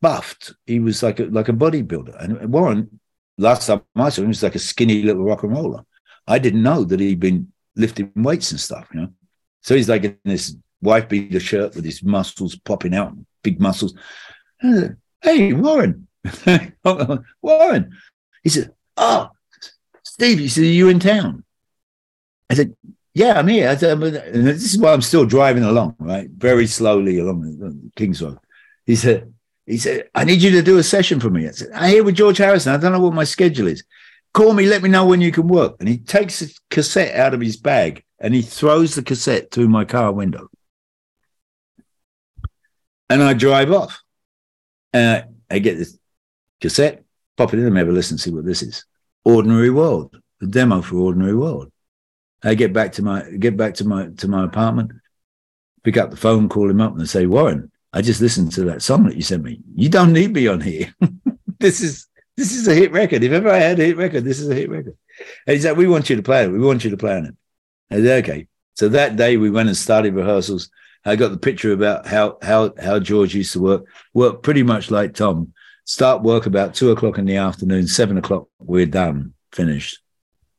[0.00, 0.54] buffed.
[0.66, 2.22] He was like a, like a bodybuilder.
[2.22, 3.00] And Warren,
[3.36, 5.84] last time I saw him, was like a skinny little rock and roller.
[6.26, 9.08] I didn't know that he'd been lifting weights and stuff, you know.
[9.62, 13.94] So he's like in this wife beater shirt with his muscles popping out, big muscles.
[14.60, 16.06] Hey, Warren.
[17.42, 17.96] Warren.
[18.42, 19.30] He said, Oh,
[20.02, 21.44] Steve, he said, Are you in town?
[22.50, 22.74] I said,
[23.14, 23.68] yeah, I'm here.
[23.68, 26.28] I said, And this is why I'm still driving along, right?
[26.30, 28.38] Very slowly along King's Road.
[28.86, 29.32] He said,
[29.66, 31.48] he said, I need you to do a session for me.
[31.48, 32.74] I said, I'm here with George Harrison.
[32.74, 33.84] I don't know what my schedule is.
[34.34, 35.76] Call me, let me know when you can work.
[35.78, 39.68] And he takes a cassette out of his bag and he throws the cassette through
[39.68, 40.48] my car window.
[43.08, 44.02] And I drive off.
[44.92, 45.96] And I, I get this
[46.64, 47.04] cassette,
[47.36, 48.86] pop it in and have a listen, and see what this is.
[49.24, 51.70] Ordinary World, the demo for Ordinary World.
[52.42, 54.92] I get back to my get back to my to my apartment,
[55.82, 58.82] pick up the phone, call him up, and say, Warren, I just listened to that
[58.82, 59.60] song that you sent me.
[59.74, 60.94] You don't need me on here.
[61.60, 63.22] this is this is a hit record.
[63.22, 64.96] If ever I had a hit record, this is a hit record.
[65.46, 66.48] And he said, We want you to play it.
[66.48, 67.36] We want you to play on it.
[67.90, 68.48] I said, Okay.
[68.74, 70.70] So that day we went and started rehearsals.
[71.04, 73.84] I got the picture about how how how George used to work.
[74.14, 75.53] Work pretty much like Tom.
[75.84, 80.00] Start work about two o'clock in the afternoon, seven o'clock, we're done, finished.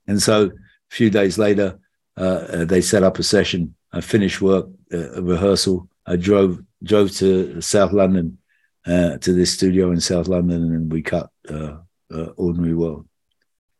[0.08, 0.52] And so a
[0.96, 1.80] few days later,
[2.18, 3.76] uh, they set up a session.
[3.92, 5.90] I finished work, uh, a rehearsal.
[6.06, 8.38] I drove drove to South London
[8.86, 11.78] uh, to this studio in South London, and we cut uh,
[12.14, 13.08] uh, "Ordinary World,"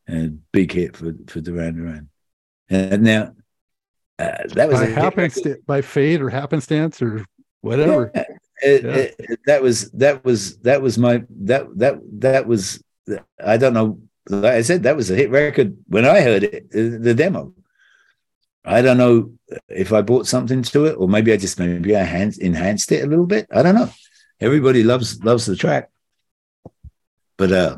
[0.08, 2.10] and big hit for for Duran Duran.
[2.70, 3.34] And now
[4.18, 7.26] uh, that was by happenstance, by fate or happenstance or
[7.62, 8.12] whatever.
[8.16, 8.24] Yeah.
[8.64, 8.96] It- Yeah.
[8.96, 12.82] it- it- that was that was that was my that that that was
[13.44, 14.00] I don't know.
[14.30, 17.54] Like I said, that was a hit record when I heard it, the demo.
[18.64, 19.34] I don't know
[19.70, 23.04] if I brought something to it, or maybe I just maybe I enhanced, enhanced it
[23.04, 23.46] a little bit.
[23.52, 23.92] I don't know.
[24.42, 25.92] Everybody loves loves the track,
[27.38, 27.78] but uh,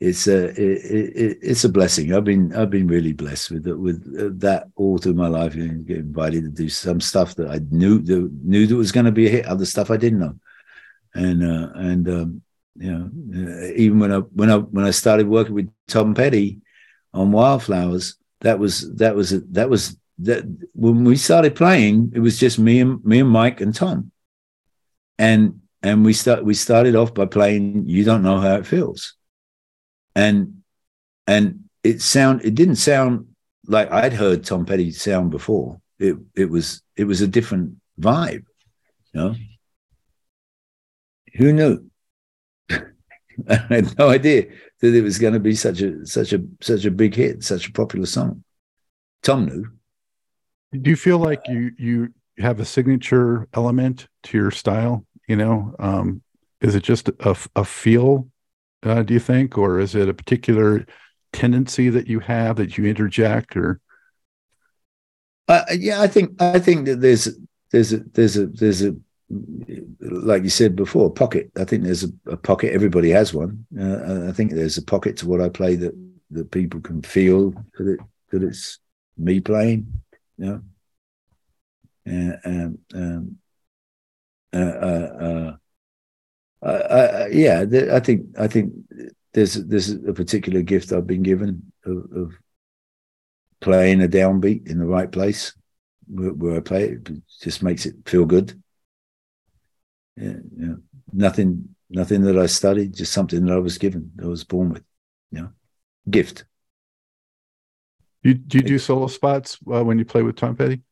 [0.00, 2.14] it's a it, it, it's a blessing.
[2.14, 5.54] I've been I've been really blessed with with uh, that all through my life.
[5.54, 9.06] And get invited to do some stuff that I knew that knew that was going
[9.06, 9.46] to be a hit.
[9.46, 10.36] Other stuff I didn't know,
[11.14, 12.42] and uh, and um,
[12.76, 16.62] you know uh, even when I when I when I started working with Tom Petty
[17.12, 22.38] on Wildflowers, that was that was that was that when we started playing, it was
[22.38, 24.12] just me and me and Mike and Tom,
[25.18, 29.14] and and we start we started off by playing "You Don't Know How It Feels,"
[30.14, 30.62] and
[31.26, 33.26] and it sound it didn't sound
[33.66, 35.80] like I'd heard Tom Petty sound before.
[35.98, 38.44] It it was it was a different vibe,
[39.12, 39.34] you know.
[41.36, 41.90] Who knew?
[42.70, 44.46] I had no idea
[44.80, 47.68] that it was going to be such a such a such a big hit, such
[47.68, 48.44] a popular song.
[49.22, 49.66] Tom knew.
[50.72, 55.04] Do you feel like you you have a signature element to your style?
[55.28, 56.22] You know, um,
[56.60, 58.28] is it just a, a feel?
[58.82, 60.86] Uh, do you think, or is it a particular
[61.32, 63.80] tendency that you have that you interject, or
[65.48, 67.28] Uh, yeah, I think I think that there's
[67.72, 68.94] there's a there's a there's a
[70.00, 71.50] like you said before, pocket.
[71.56, 72.72] I think there's a, a pocket.
[72.72, 73.66] Everybody has one.
[73.78, 75.94] Uh, I think there's a pocket to what I play that
[76.30, 78.78] that people can feel that it that it's
[79.18, 79.86] me playing.
[80.38, 80.62] You know.
[82.06, 83.38] Uh, um, um,
[84.52, 85.52] uh,
[86.68, 88.72] uh, yeah, th- I think I think
[89.32, 92.32] there's there's a particular gift I've been given of, of
[93.60, 95.54] playing a downbeat in the right place
[96.06, 97.08] where, where I play it.
[97.08, 98.60] It just makes it feel good.
[100.16, 100.74] Yeah, yeah.
[101.12, 104.84] Nothing, nothing that I studied, just something that I was given, I was born with.
[105.30, 105.50] You know,
[106.10, 106.44] gift.
[108.22, 110.82] you do you do solo spots uh, when you play with Tom Petty?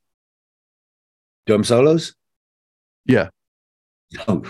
[1.47, 2.15] Drum solos?
[3.07, 3.31] Yeah,
[4.29, 4.43] No.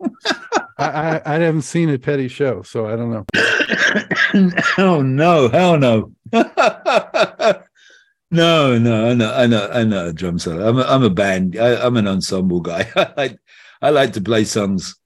[0.78, 3.24] I, I I haven't seen a Petty show, so I don't know.
[4.78, 6.12] oh no, hell no.
[6.32, 6.44] no,
[8.78, 10.68] no, I know, I know, I know a drum solo.
[10.68, 11.56] I'm a, I'm a band.
[11.58, 12.90] I, I'm an ensemble guy.
[12.96, 13.38] I like,
[13.80, 14.96] I like to play songs.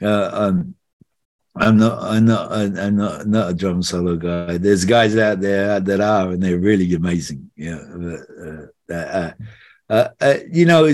[0.00, 0.74] Uh, um,
[1.54, 4.56] I'm not, I'm not, I'm not, not a drum solo guy.
[4.56, 7.50] There's guys out there that are, and they're really amazing.
[7.56, 9.32] Yeah, uh, uh,
[9.90, 10.90] uh, uh, you know,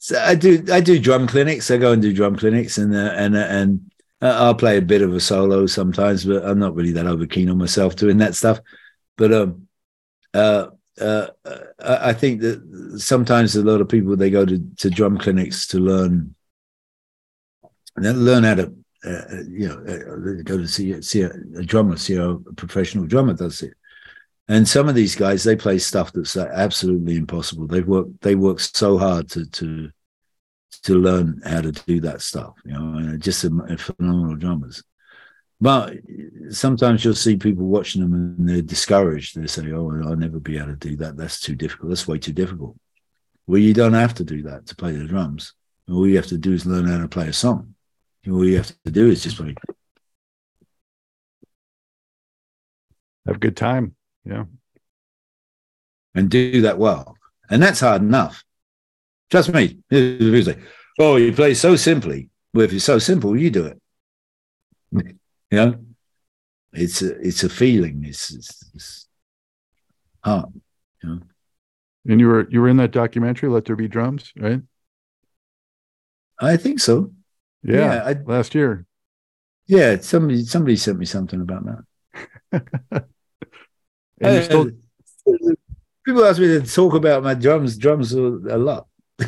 [0.00, 1.70] so I do, I do drum clinics.
[1.70, 3.90] I go and do drum clinics, and uh, and uh, and
[4.22, 7.26] uh, I'll play a bit of a solo sometimes, but I'm not really that over
[7.26, 8.60] keen on myself doing that stuff.
[9.18, 9.68] But um,
[10.32, 11.26] uh, uh,
[11.78, 15.66] I I think that sometimes a lot of people they go to, to drum clinics
[15.68, 16.34] to learn,
[17.98, 22.16] learn how to, uh, you know, uh, go to see see a, a drummer, see
[22.16, 23.74] how a professional drummer does it.
[24.50, 27.68] And some of these guys they play stuff that's absolutely impossible.
[27.68, 29.90] They've worked they work so hard to to
[30.82, 34.82] to learn how to do that stuff, you know, and just phenomenal drummers.
[35.60, 35.98] But
[36.50, 39.40] sometimes you'll see people watching them and they're discouraged.
[39.40, 41.16] They say, "Oh, I'll never be able to do that.
[41.16, 41.90] That's too difficult.
[41.90, 42.76] That's way too difficult."
[43.46, 45.54] Well, you don't have to do that to play the drums.
[45.88, 47.76] All you have to do is learn how to play a song.
[48.28, 49.54] All you have to do is just play.
[53.26, 53.94] Have a good time.
[54.24, 54.44] Yeah.
[56.14, 57.16] and do that well.
[57.50, 58.44] And that's hard enough.
[59.30, 59.78] Trust me.
[60.98, 62.28] Oh, you play so simply.
[62.52, 63.80] Well, if it's so simple, you do it.
[64.92, 65.16] you
[65.52, 65.74] know,
[66.72, 68.04] it's a, it's a feeling.
[68.04, 69.08] It's, it's, it's
[70.22, 70.52] hard.
[71.02, 71.20] You know,
[72.08, 74.60] And you were you were in that documentary, Let There Be Drums, right?
[76.40, 77.12] I think so.
[77.62, 78.86] Yeah, Yeah, I- last year.
[79.66, 81.64] Yeah, somebody somebody sent me something about
[82.52, 83.06] that.
[84.20, 84.70] And still,
[86.04, 88.86] people ask me to talk about my drums, drums a lot.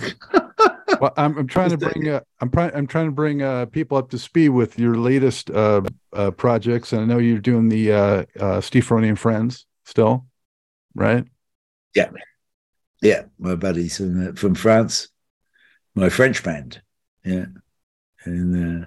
[1.00, 3.96] well, I'm, I'm trying to bring uh, I'm trying I'm trying to bring uh, people
[3.98, 5.82] up to speed with your latest uh,
[6.12, 10.26] uh, projects, and I know you're doing the uh, uh, Steve Ferrone and Friends still,
[10.94, 11.24] right?
[11.94, 12.10] Yeah,
[13.02, 15.08] yeah, my buddies from uh, from France,
[15.94, 16.80] my French band.
[17.24, 17.46] Yeah,
[18.24, 18.86] and uh,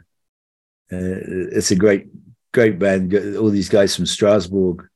[0.95, 1.19] uh,
[1.51, 2.07] it's a great
[2.53, 3.13] great band.
[3.35, 4.87] All these guys from Strasbourg,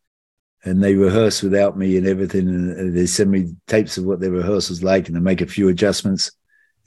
[0.65, 2.47] and they rehearse without me and everything.
[2.47, 5.69] And they send me tapes of what their rehearsals like, and I make a few
[5.69, 6.31] adjustments.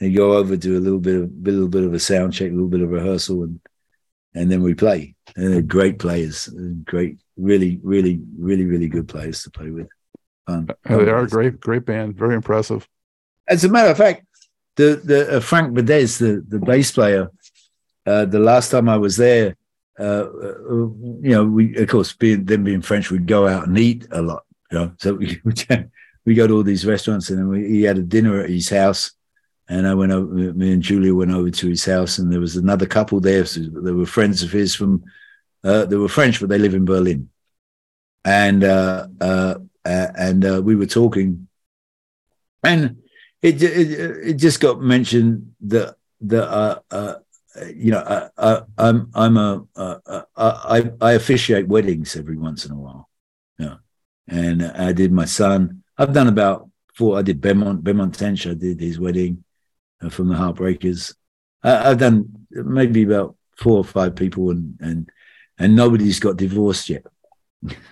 [0.00, 2.50] and go over do a little bit of a little bit of a sound check,
[2.50, 3.60] a little bit of rehearsal, and
[4.34, 5.14] and then we play.
[5.36, 6.48] And they're great players,
[6.84, 9.88] great, really, really, really, really good players to play with.
[10.46, 12.16] Um, they are a great, great band.
[12.16, 12.88] Very impressive.
[13.46, 14.26] As a matter of fact,
[14.76, 17.30] the the uh, Frank Bedez, the the bass player,
[18.06, 19.56] uh, the last time I was there,
[20.02, 20.88] uh, uh,
[21.22, 24.20] you know, we of course being them being French, we'd go out and eat a
[24.20, 24.44] lot.
[24.70, 25.40] You know, so we
[26.24, 28.68] we go to all these restaurants, and then we, he had a dinner at his
[28.68, 29.12] house,
[29.68, 30.26] and I went over.
[30.32, 33.46] Me and Julia went over to his house, and there was another couple there.
[33.46, 35.04] So they were friends of his from.
[35.62, 37.28] Uh, they were French, but they live in Berlin,
[38.24, 41.46] and uh, uh, and we were talking,
[42.64, 42.96] and
[43.40, 43.90] it, it
[44.30, 46.82] it just got mentioned that that
[47.74, 52.72] you know, I, I, I'm I'm a uh, I I officiate weddings every once in
[52.72, 53.08] a while,
[53.58, 53.76] yeah,
[54.28, 55.82] and I did my son.
[55.98, 57.18] I've done about four.
[57.18, 58.50] I did Benmont Benmont Tench.
[58.50, 59.44] I did his wedding
[60.00, 61.14] uh, from the Heartbreakers.
[61.62, 65.10] I, I've done maybe about four or five people, and and
[65.58, 67.04] and nobody's got divorced yet.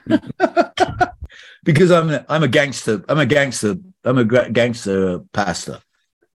[1.63, 3.05] because I'm a, I'm a gangster.
[3.09, 3.77] I'm a gangster.
[4.05, 5.81] I'm a gangster pastor.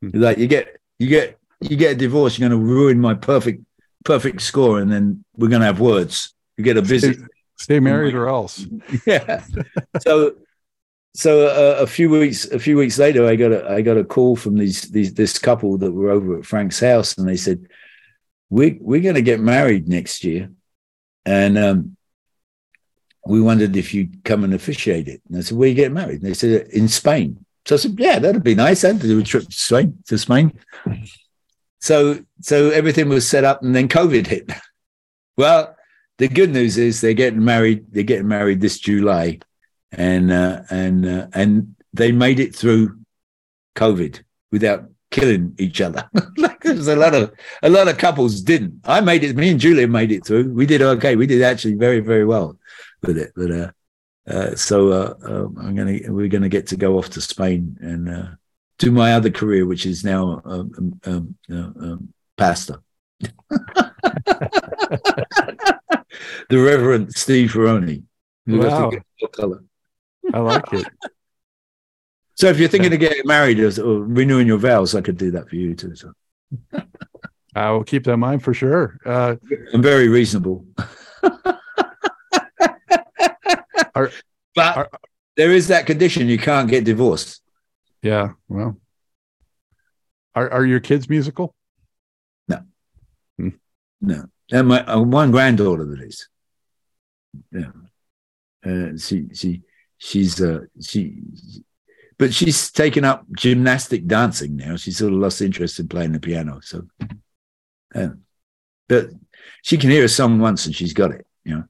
[0.00, 0.10] Hmm.
[0.12, 3.64] Like you get you get you get a divorce, you're going to ruin my perfect
[4.04, 6.34] perfect score, and then we're going to have words.
[6.56, 7.16] You get a visit.
[7.16, 8.66] Stay, stay married or else.
[9.06, 9.44] yeah.
[10.00, 10.36] so
[11.14, 14.04] so uh, a few weeks a few weeks later, I got a I got a
[14.04, 17.66] call from these these this couple that were over at Frank's house, and they said,
[18.48, 20.50] "We we're going to get married next year,"
[21.26, 21.96] and um,
[23.26, 25.20] we wondered if you'd come and officiate it.
[25.28, 27.96] And I said, "Where you getting married?" And they said, "In Spain." So I said,
[27.98, 28.82] "Yeah, that'd be nice.
[28.82, 30.58] I'd do a trip to Spain." To Spain.
[31.82, 34.50] So so everything was set up, and then COVID hit.
[35.36, 35.74] Well,
[36.18, 37.86] the good news is they're getting married.
[37.90, 39.40] They're getting married this July,
[39.90, 43.00] and uh, and uh, and they made it through
[43.74, 44.22] COVID
[44.52, 46.08] without killing each other.
[46.36, 47.32] like there's a lot of
[47.64, 48.80] a lot of couples didn't.
[48.84, 49.34] I made it.
[49.34, 50.52] Me and Julia made it through.
[50.52, 51.16] We did okay.
[51.16, 52.56] We did actually very very well
[53.02, 53.32] with it.
[53.34, 53.70] But uh,
[54.28, 58.08] uh, so uh, um, I'm gonna we're gonna get to go off to Spain and
[58.08, 58.28] uh,
[58.82, 62.82] to my other career, which is now um, um, um, um pastor.
[63.20, 63.78] the
[66.50, 68.02] Reverend Steve Ferrone.
[68.48, 68.90] Wow.
[70.34, 70.86] I like it.
[72.34, 75.48] So if you're thinking of getting married or renewing your vows, I could do that
[75.48, 75.94] for you too.
[75.94, 76.12] So
[77.54, 78.98] I will keep that in mind for sure.
[79.04, 79.36] Uh,
[79.72, 80.64] I'm very reasonable.
[83.94, 84.10] are,
[84.56, 84.90] but are,
[85.36, 87.41] there is that condition you can't get divorced.
[88.02, 88.32] Yeah.
[88.48, 88.80] Well,
[90.34, 91.54] are are your kids musical?
[92.48, 92.62] No.
[93.38, 93.48] Hmm.
[94.00, 94.24] No.
[94.50, 96.28] And my uh, one granddaughter that is.
[97.50, 97.70] Yeah.
[98.64, 99.62] Uh, she she
[99.98, 101.22] she's uh she
[102.18, 104.76] but she's taken up gymnastic dancing now.
[104.76, 106.60] She sort of lost interest in playing the piano.
[106.62, 106.86] So
[107.94, 108.08] uh,
[108.88, 109.10] but
[109.62, 111.64] she can hear a song once and she's got it, you know.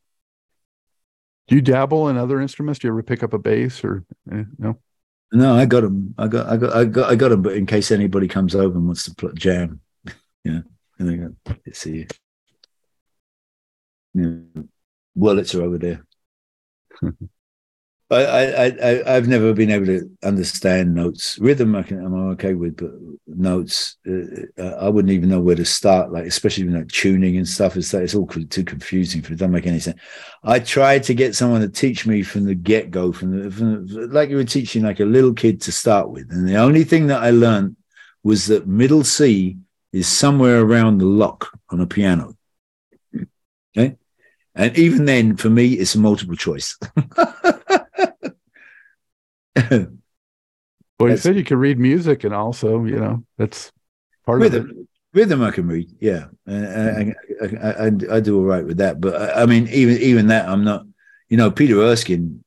[1.48, 2.78] Do you dabble in other instruments?
[2.78, 4.78] Do you ever pick up a bass or eh, no?
[5.32, 6.14] No, I got them.
[6.18, 7.42] I got, I got, I got, I got them.
[7.42, 9.80] But in case anybody comes over and wants to put jam,
[10.44, 10.60] yeah,
[10.98, 11.34] and they go,
[11.72, 12.06] see.
[14.14, 14.62] Yeah,
[15.14, 16.04] wallets are over there.
[18.12, 21.38] I, I, I, have never been able to understand notes.
[21.38, 22.90] Rhythm, I can, I'm okay with, but
[23.26, 26.12] notes, uh, uh, I wouldn't even know where to start.
[26.12, 29.22] Like, especially with tuning and stuff, it's it's all too confusing.
[29.22, 30.00] For it doesn't make any sense.
[30.42, 34.08] I tried to get someone to teach me from the get go, from, from the,
[34.08, 37.06] like you were teaching like a little kid to start with, and the only thing
[37.06, 37.76] that I learned
[38.24, 39.58] was that middle C
[39.92, 42.36] is somewhere around the lock on a piano.
[43.76, 43.96] Okay,
[44.54, 46.78] and even then, for me, it's a multiple choice.
[49.70, 53.72] well, you said you could read music, and also, you know, that's
[54.24, 54.88] part rhythm, of it.
[55.12, 55.90] Rhythm, I can read.
[56.00, 59.00] Yeah, I, I, I, I, do all right with that.
[59.00, 60.86] But I mean, even even that, I'm not.
[61.28, 62.44] You know, Peter Erskine.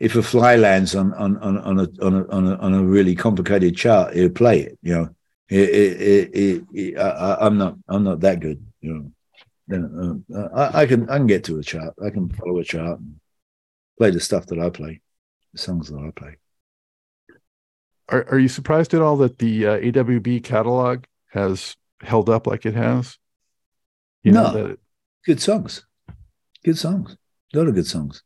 [0.00, 2.82] If a fly lands on on on on a on a on a, on a
[2.82, 4.78] really complicated chart, he'll play it.
[4.82, 5.08] You know,
[5.48, 8.64] it, it, it, it I, am not I'm not that good.
[8.80, 9.12] You
[9.70, 11.94] know, uh, I, I can I can get to a chart.
[12.04, 13.20] I can follow a chart and
[13.96, 15.00] play the stuff that I play
[15.54, 16.36] the songs that I play.
[18.08, 22.66] Are Are you surprised at all that the uh, AWB catalog has held up like
[22.66, 23.16] it has?
[24.22, 24.80] You no, know, it...
[25.24, 25.86] good songs,
[26.64, 27.16] good songs,
[27.54, 28.22] a lot of good songs.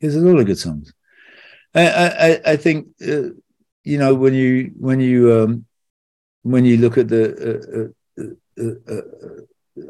[0.00, 0.92] There's a lot of good songs.
[1.74, 3.30] I I, I think uh,
[3.84, 5.66] you know when you when you um,
[6.42, 9.42] when you look at the uh, uh, uh, uh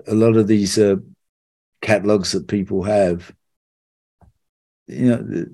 [0.08, 0.78] a lot of these
[1.80, 3.32] catalogs that people have
[4.86, 5.46] you know,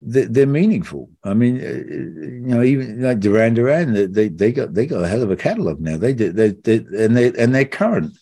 [0.00, 1.10] they're meaningful.
[1.24, 5.08] I mean, uh, you know, even like Duran Duran, they they got they got a
[5.08, 5.96] hell of a catalog now.
[5.96, 8.16] They did they, they and they and they're current.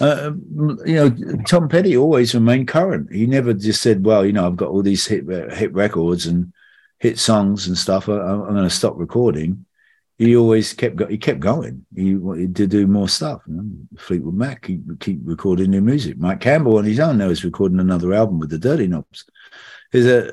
[0.00, 0.32] Uh,
[0.86, 1.10] you know,
[1.46, 3.12] Tom Petty always remained current.
[3.12, 6.52] He never just said, "Well, you know, I've got all these hit hit records and
[6.98, 8.08] hit songs and stuff.
[8.08, 9.66] I, am going to stop recording."
[10.18, 11.86] He always kept go- he kept going.
[11.94, 13.40] He wanted to do more stuff.
[13.46, 13.64] You know?
[13.98, 16.18] Fleetwood Mac keep keep recording new music.
[16.18, 19.24] Mike Campbell on his own now is recording another album with the Dirty Knobs.
[19.92, 20.32] There's a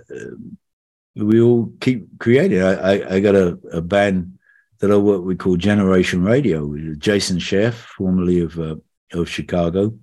[1.15, 2.61] we all keep creating.
[2.61, 4.37] I, I, I got a, a, band
[4.79, 8.75] that I work with called Generation Radio, Jason Scheff, formerly of uh,
[9.13, 9.97] of Chicago,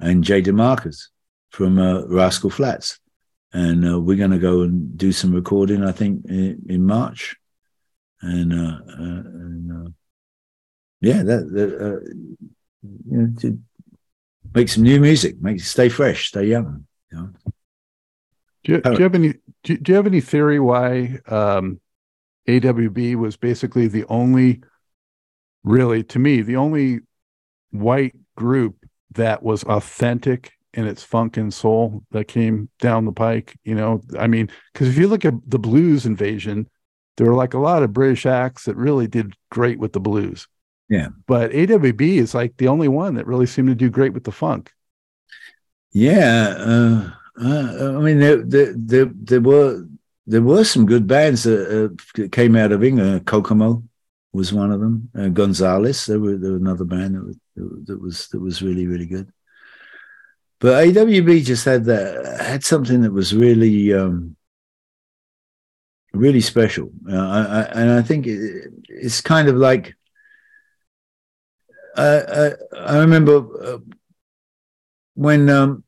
[0.00, 1.08] and Jay DeMarcus
[1.50, 2.98] from uh, Rascal Flatts.
[3.52, 7.36] And uh, we're going to go and do some recording, I think, in, in March.
[8.20, 9.90] And, uh, uh, and uh,
[11.00, 12.14] yeah, that, that
[12.82, 13.58] you know, to
[14.54, 16.86] make some new music, make stay fresh, stay young.
[17.10, 17.30] You know?
[18.64, 21.80] Do you, do you have any do, do, you have any theory why um,
[22.48, 24.62] AWB was basically the only,
[25.62, 27.00] really, to me, the only
[27.70, 28.76] white group
[29.12, 33.58] that was authentic in its funk and soul that came down the pike?
[33.64, 36.68] You know, I mean, because if you look at the blues invasion,
[37.16, 40.46] there were like a lot of British acts that really did great with the blues.
[40.88, 41.08] Yeah.
[41.26, 44.32] But AWB is like the only one that really seemed to do great with the
[44.32, 44.72] funk.
[45.92, 46.54] Yeah.
[46.58, 47.10] Uh,
[47.40, 49.86] uh, I mean, there, there, there, there, were
[50.26, 53.26] there were some good bands that, uh, came out of England.
[53.26, 53.82] Kokomo
[54.32, 55.10] was one of them.
[55.16, 57.36] Uh, Gonzalez, there were, there were another band that was,
[57.86, 59.32] that was that was really really good.
[60.60, 64.36] But AWB just had that had something that was really um,
[66.12, 69.94] really special, uh, I, I, and I think it, it's kind of like
[71.96, 73.78] I I remember uh,
[75.14, 75.84] when um,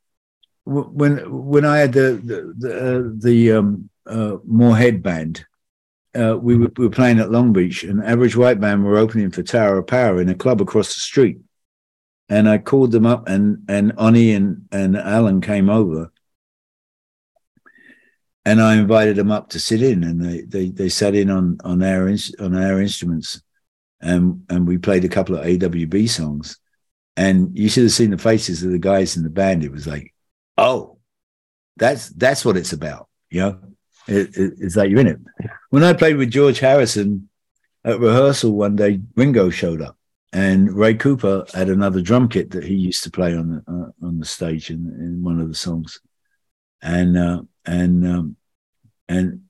[0.71, 5.45] when when I had the the the, uh, the um, uh, Moorhead band,
[6.15, 9.31] uh, we, were, we were playing at Long Beach, and Average White Band were opening
[9.31, 11.39] for Tower of Power in a club across the street.
[12.29, 16.13] And I called them up, and and Onnie and and Alan came over,
[18.45, 21.59] and I invited them up to sit in, and they they they sat in on
[21.65, 22.09] on our
[22.39, 23.43] on our instruments,
[24.01, 26.61] and and we played a couple of AWB songs,
[27.17, 29.65] and you should have seen the faces of the guys in the band.
[29.65, 30.15] It was like
[30.61, 30.99] oh,
[31.77, 33.09] that's that's what it's about.
[33.31, 33.61] You know,
[34.07, 35.19] it, it, it's like you're in it.
[35.71, 37.29] When I played with George Harrison
[37.85, 39.97] at rehearsal one day, Ringo showed up,
[40.33, 44.07] and Ray Cooper had another drum kit that he used to play on the uh,
[44.07, 46.01] on the stage in, in one of the songs,
[46.83, 48.37] and uh, and um,
[49.09, 49.43] and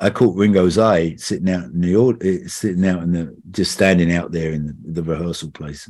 [0.00, 4.12] I caught Ringo's eye sitting out in the uh, sitting out in the just standing
[4.12, 5.88] out there in the, the rehearsal place,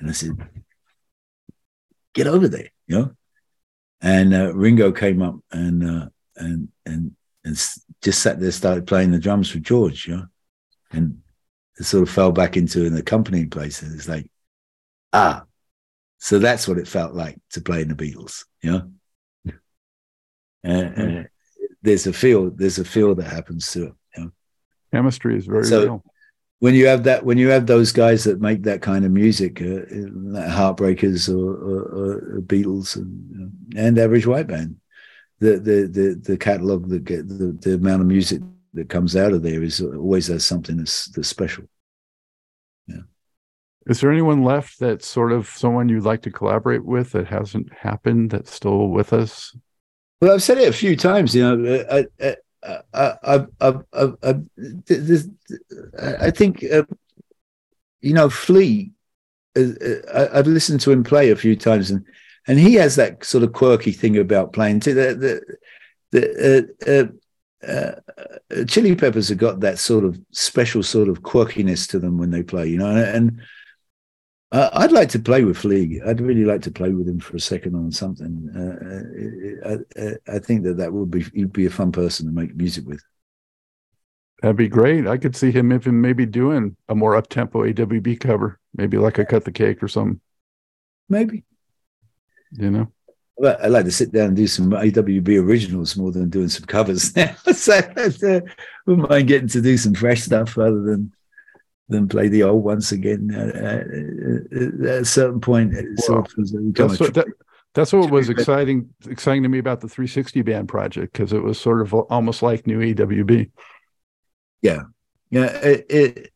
[0.00, 0.32] and I said,
[2.14, 3.16] "Get over there," you know
[4.00, 7.56] and uh, Ringo came up and uh, and and and
[8.02, 10.26] just sat there, started playing the drums for George, you know,
[10.92, 11.20] and
[11.78, 14.30] it sort of fell back into an accompanying place, and it's like,
[15.12, 15.44] ah,
[16.18, 18.90] so that's what it felt like to play in the Beatles, you know.
[20.62, 21.28] And, and
[21.80, 23.92] there's a feel, there's a feel that happens to it.
[24.16, 24.30] You know?
[24.92, 26.04] Chemistry is very so, real
[26.60, 29.60] when you have that when you have those guys that make that kind of music,
[29.60, 34.76] uh, uh Heartbreakers or, or, or Beatles and, uh, and, Average White Band,
[35.40, 38.42] the the the, the catalog that get the, the amount of music
[38.74, 41.64] that comes out of there is always has something that's, that's special.
[42.86, 43.02] Yeah.
[43.86, 47.72] Is there anyone left that's sort of someone you'd like to collaborate with that hasn't
[47.72, 49.56] happened that's still with us?
[50.20, 51.34] Well, I've said it a few times.
[51.34, 52.82] You know, I, I, I,
[53.22, 54.34] I, I,
[56.20, 56.82] I, think, uh,
[58.00, 58.92] you know, Flea,
[59.56, 62.04] uh, uh I, have listened to him play a few times and,
[62.46, 64.80] and he has that sort of quirky thing about playing.
[64.80, 65.56] The, the,
[66.10, 71.88] the uh, uh, uh, Chili Peppers have got that sort of special sort of quirkiness
[71.90, 73.40] to them when they play, you know, and
[74.52, 76.00] uh, I'd like to play with Flea.
[76.04, 78.50] I'd really like to play with him for a second on something.
[78.56, 82.26] Uh, uh I, uh, I, think that that would be he'd be a fun person
[82.26, 83.02] to make music with.
[84.42, 85.06] That'd be great.
[85.06, 89.18] I could see him even maybe doing a more up tempo AWB cover, maybe like
[89.18, 90.20] a cut the cake or something.
[91.08, 91.44] Maybe.
[92.52, 92.92] You know.
[93.42, 97.16] I like to sit down and do some AWB originals more than doing some covers
[97.16, 97.34] now.
[97.52, 98.40] so uh,
[98.86, 101.12] wouldn't mind getting to do some fresh stuff rather than
[101.90, 103.30] than play the old once again.
[103.34, 103.82] Uh,
[104.54, 107.26] uh, at a certain point, it well, sort of that's, what, that,
[107.74, 111.60] that's what was exciting exciting to me about the 360 band project because it was
[111.60, 113.50] sort of almost like new AWB.
[114.62, 114.82] Yeah,
[115.30, 116.32] yeah, it,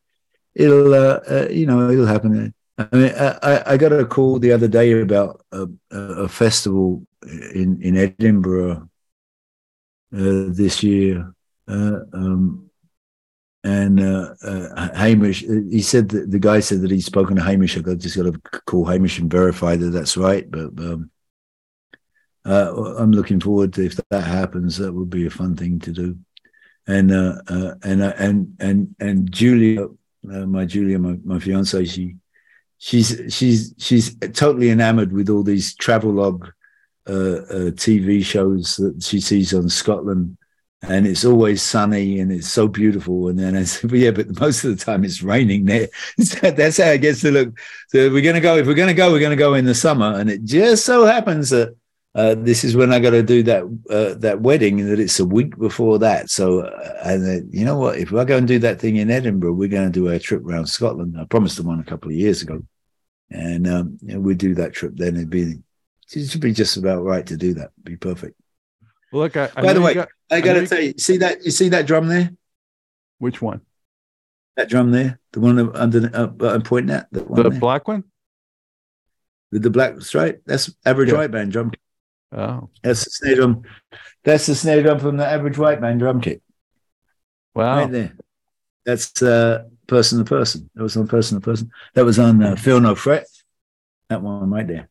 [0.53, 2.53] it will uh, uh, you know it'll happen.
[2.77, 7.07] I mean, I, I got a call the other day about a, a festival
[7.53, 8.89] in in Edinburgh
[10.13, 11.33] uh, this year.
[11.67, 12.64] Uh, um,
[13.65, 17.75] and uh, uh, Hamish, he said that the guy said that he's spoken to Hamish.
[17.75, 20.49] I got just got to call Hamish and verify that that's right.
[20.49, 21.09] But um,
[22.45, 24.77] uh, I'm looking forward to if that happens.
[24.77, 26.15] That would be a fun thing to do.
[26.85, 29.87] And uh, uh, and and and and Julia,
[30.21, 32.17] my Julia, my my fiance, she
[32.77, 36.47] she's she's she's totally enamored with all these travelogue
[37.07, 40.37] uh, uh, TV shows that she sees on Scotland,
[40.89, 43.27] and it's always sunny and it's so beautiful.
[43.27, 45.87] And then I said, well, yeah, but most of the time it's raining there.
[46.17, 47.57] That's how it gets to look.
[47.89, 48.57] So we're going to go.
[48.57, 50.19] If we're going to go, we're going to go in the summer.
[50.19, 51.75] And it just so happens that
[52.15, 55.19] uh, this is when I got to do that uh, that wedding, and that it's
[55.19, 56.29] a week before that.
[56.29, 57.97] So, uh, and you know what?
[57.97, 60.45] If I go and do that thing in Edinburgh, we're going to do a trip
[60.45, 61.17] around Scotland.
[61.19, 62.63] I promised them one a couple of years ago,
[63.29, 65.17] and um, we'd do that trip then.
[65.17, 65.55] It'd be
[66.13, 67.71] it should be just about right to do that.
[67.83, 68.39] Be perfect.
[69.15, 71.51] Look, I, I by the way, got, I got to tell you, see that you
[71.51, 72.31] see that drum there?
[73.19, 73.61] Which one?
[74.57, 77.07] That drum there, the one under uh, I'm pointing at.
[77.13, 78.03] The, the black one
[79.53, 80.43] with the black stripe.
[80.45, 81.17] That's average yeah.
[81.17, 81.71] white band drum.
[82.33, 83.63] Oh, that's the snare drum.
[84.25, 86.41] That's the snare drum from the average white man drum kit.
[87.53, 88.17] Wow, right there.
[88.85, 90.69] That's uh, person to person.
[90.75, 91.71] That was on person to person.
[91.93, 93.27] That was on uh, Feel No Fret.
[94.09, 94.89] That one right there.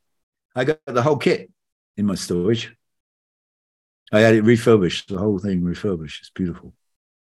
[0.57, 1.51] I got the whole kit
[1.99, 2.75] in my storage.
[4.15, 6.21] I had it refurbished, the whole thing refurbished.
[6.21, 6.73] It's beautiful.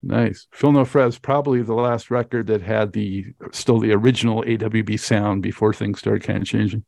[0.04, 0.48] Nice.
[0.52, 5.00] Feel No Fret is probably the last record that had the still the original AWB
[5.00, 6.86] sound before things started kind of changing.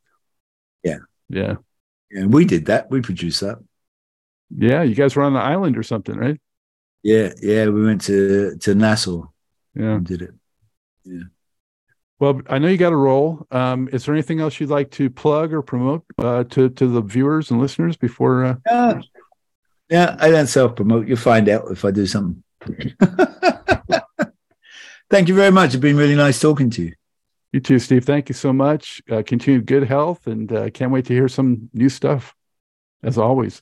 [0.84, 1.00] Yeah.
[1.30, 1.56] Yeah.
[2.12, 2.92] And we did that.
[2.92, 3.58] We produced that.
[4.56, 6.40] Yeah, you guys were on the island or something, right?
[7.04, 7.68] Yeah, yeah.
[7.68, 9.24] We went to to Nassau.
[9.76, 10.32] Yeah, did it.
[11.04, 11.24] Yeah.
[12.20, 13.46] Well, I know you got a roll.
[13.52, 17.02] Um, is there anything else you'd like to plug or promote uh, to to the
[17.02, 18.46] viewers and listeners before?
[18.46, 18.56] Uh...
[18.66, 19.02] Yeah,
[19.90, 20.16] yeah.
[20.20, 21.08] I don't self promote.
[21.08, 22.44] You'll find out if I do something.
[25.10, 25.74] Thank you very much.
[25.74, 26.94] It's been really nice talking to you.
[27.54, 28.04] You too, Steve.
[28.06, 29.02] Thank you so much.
[29.10, 32.36] Uh, continued good health, and uh, can't wait to hear some new stuff.
[33.04, 33.62] As always.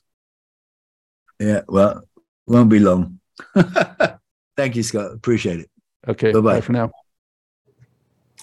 [1.38, 1.60] Yeah.
[1.68, 2.02] Well,
[2.46, 3.20] won't be long.
[4.56, 5.12] Thank you, Scott.
[5.12, 5.70] Appreciate it.
[6.08, 6.32] Okay.
[6.32, 6.54] Bye-bye.
[6.54, 6.90] Bye for now.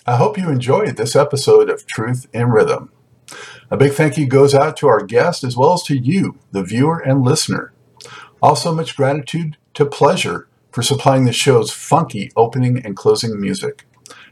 [0.06, 2.92] I hope you enjoyed this episode of Truth in Rhythm.
[3.72, 6.64] A big thank you goes out to our guest as well as to you, the
[6.64, 7.73] viewer and listener.
[8.44, 13.86] Also, much gratitude to Pleasure for supplying the show's funky opening and closing music.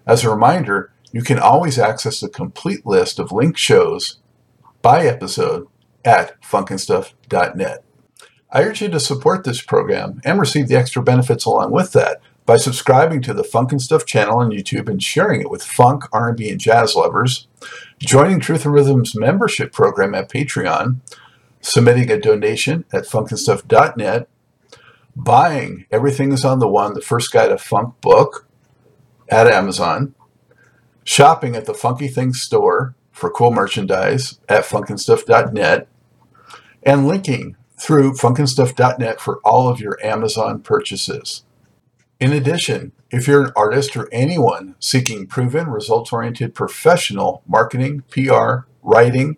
[0.06, 4.20] As a reminder, you can always access the complete list of linked shows
[4.82, 5.66] by episode
[6.04, 7.86] at funknstuff.net.
[8.52, 12.20] I urge you to support this program and receive the extra benefits along with that
[12.46, 16.04] by subscribing to the Funk and Stuff channel on YouTube and sharing it with funk,
[16.12, 17.48] R&B, and jazz lovers,
[18.00, 20.98] joining Truth in Rhythm's membership program at Patreon,
[21.62, 24.28] submitting a donation at funknstuff.net,
[25.16, 28.48] buying Everything is on the One, the first guide to funk book
[29.30, 30.14] at Amazon,
[31.04, 35.88] shopping at the Funky Things store for cool merchandise at funknstuff.net,
[36.84, 41.44] and linking through funknstuff.net for all of your Amazon purchases.
[42.20, 48.68] In addition, if you're an artist or anyone seeking proven, results oriented professional marketing, PR,
[48.84, 49.38] writing,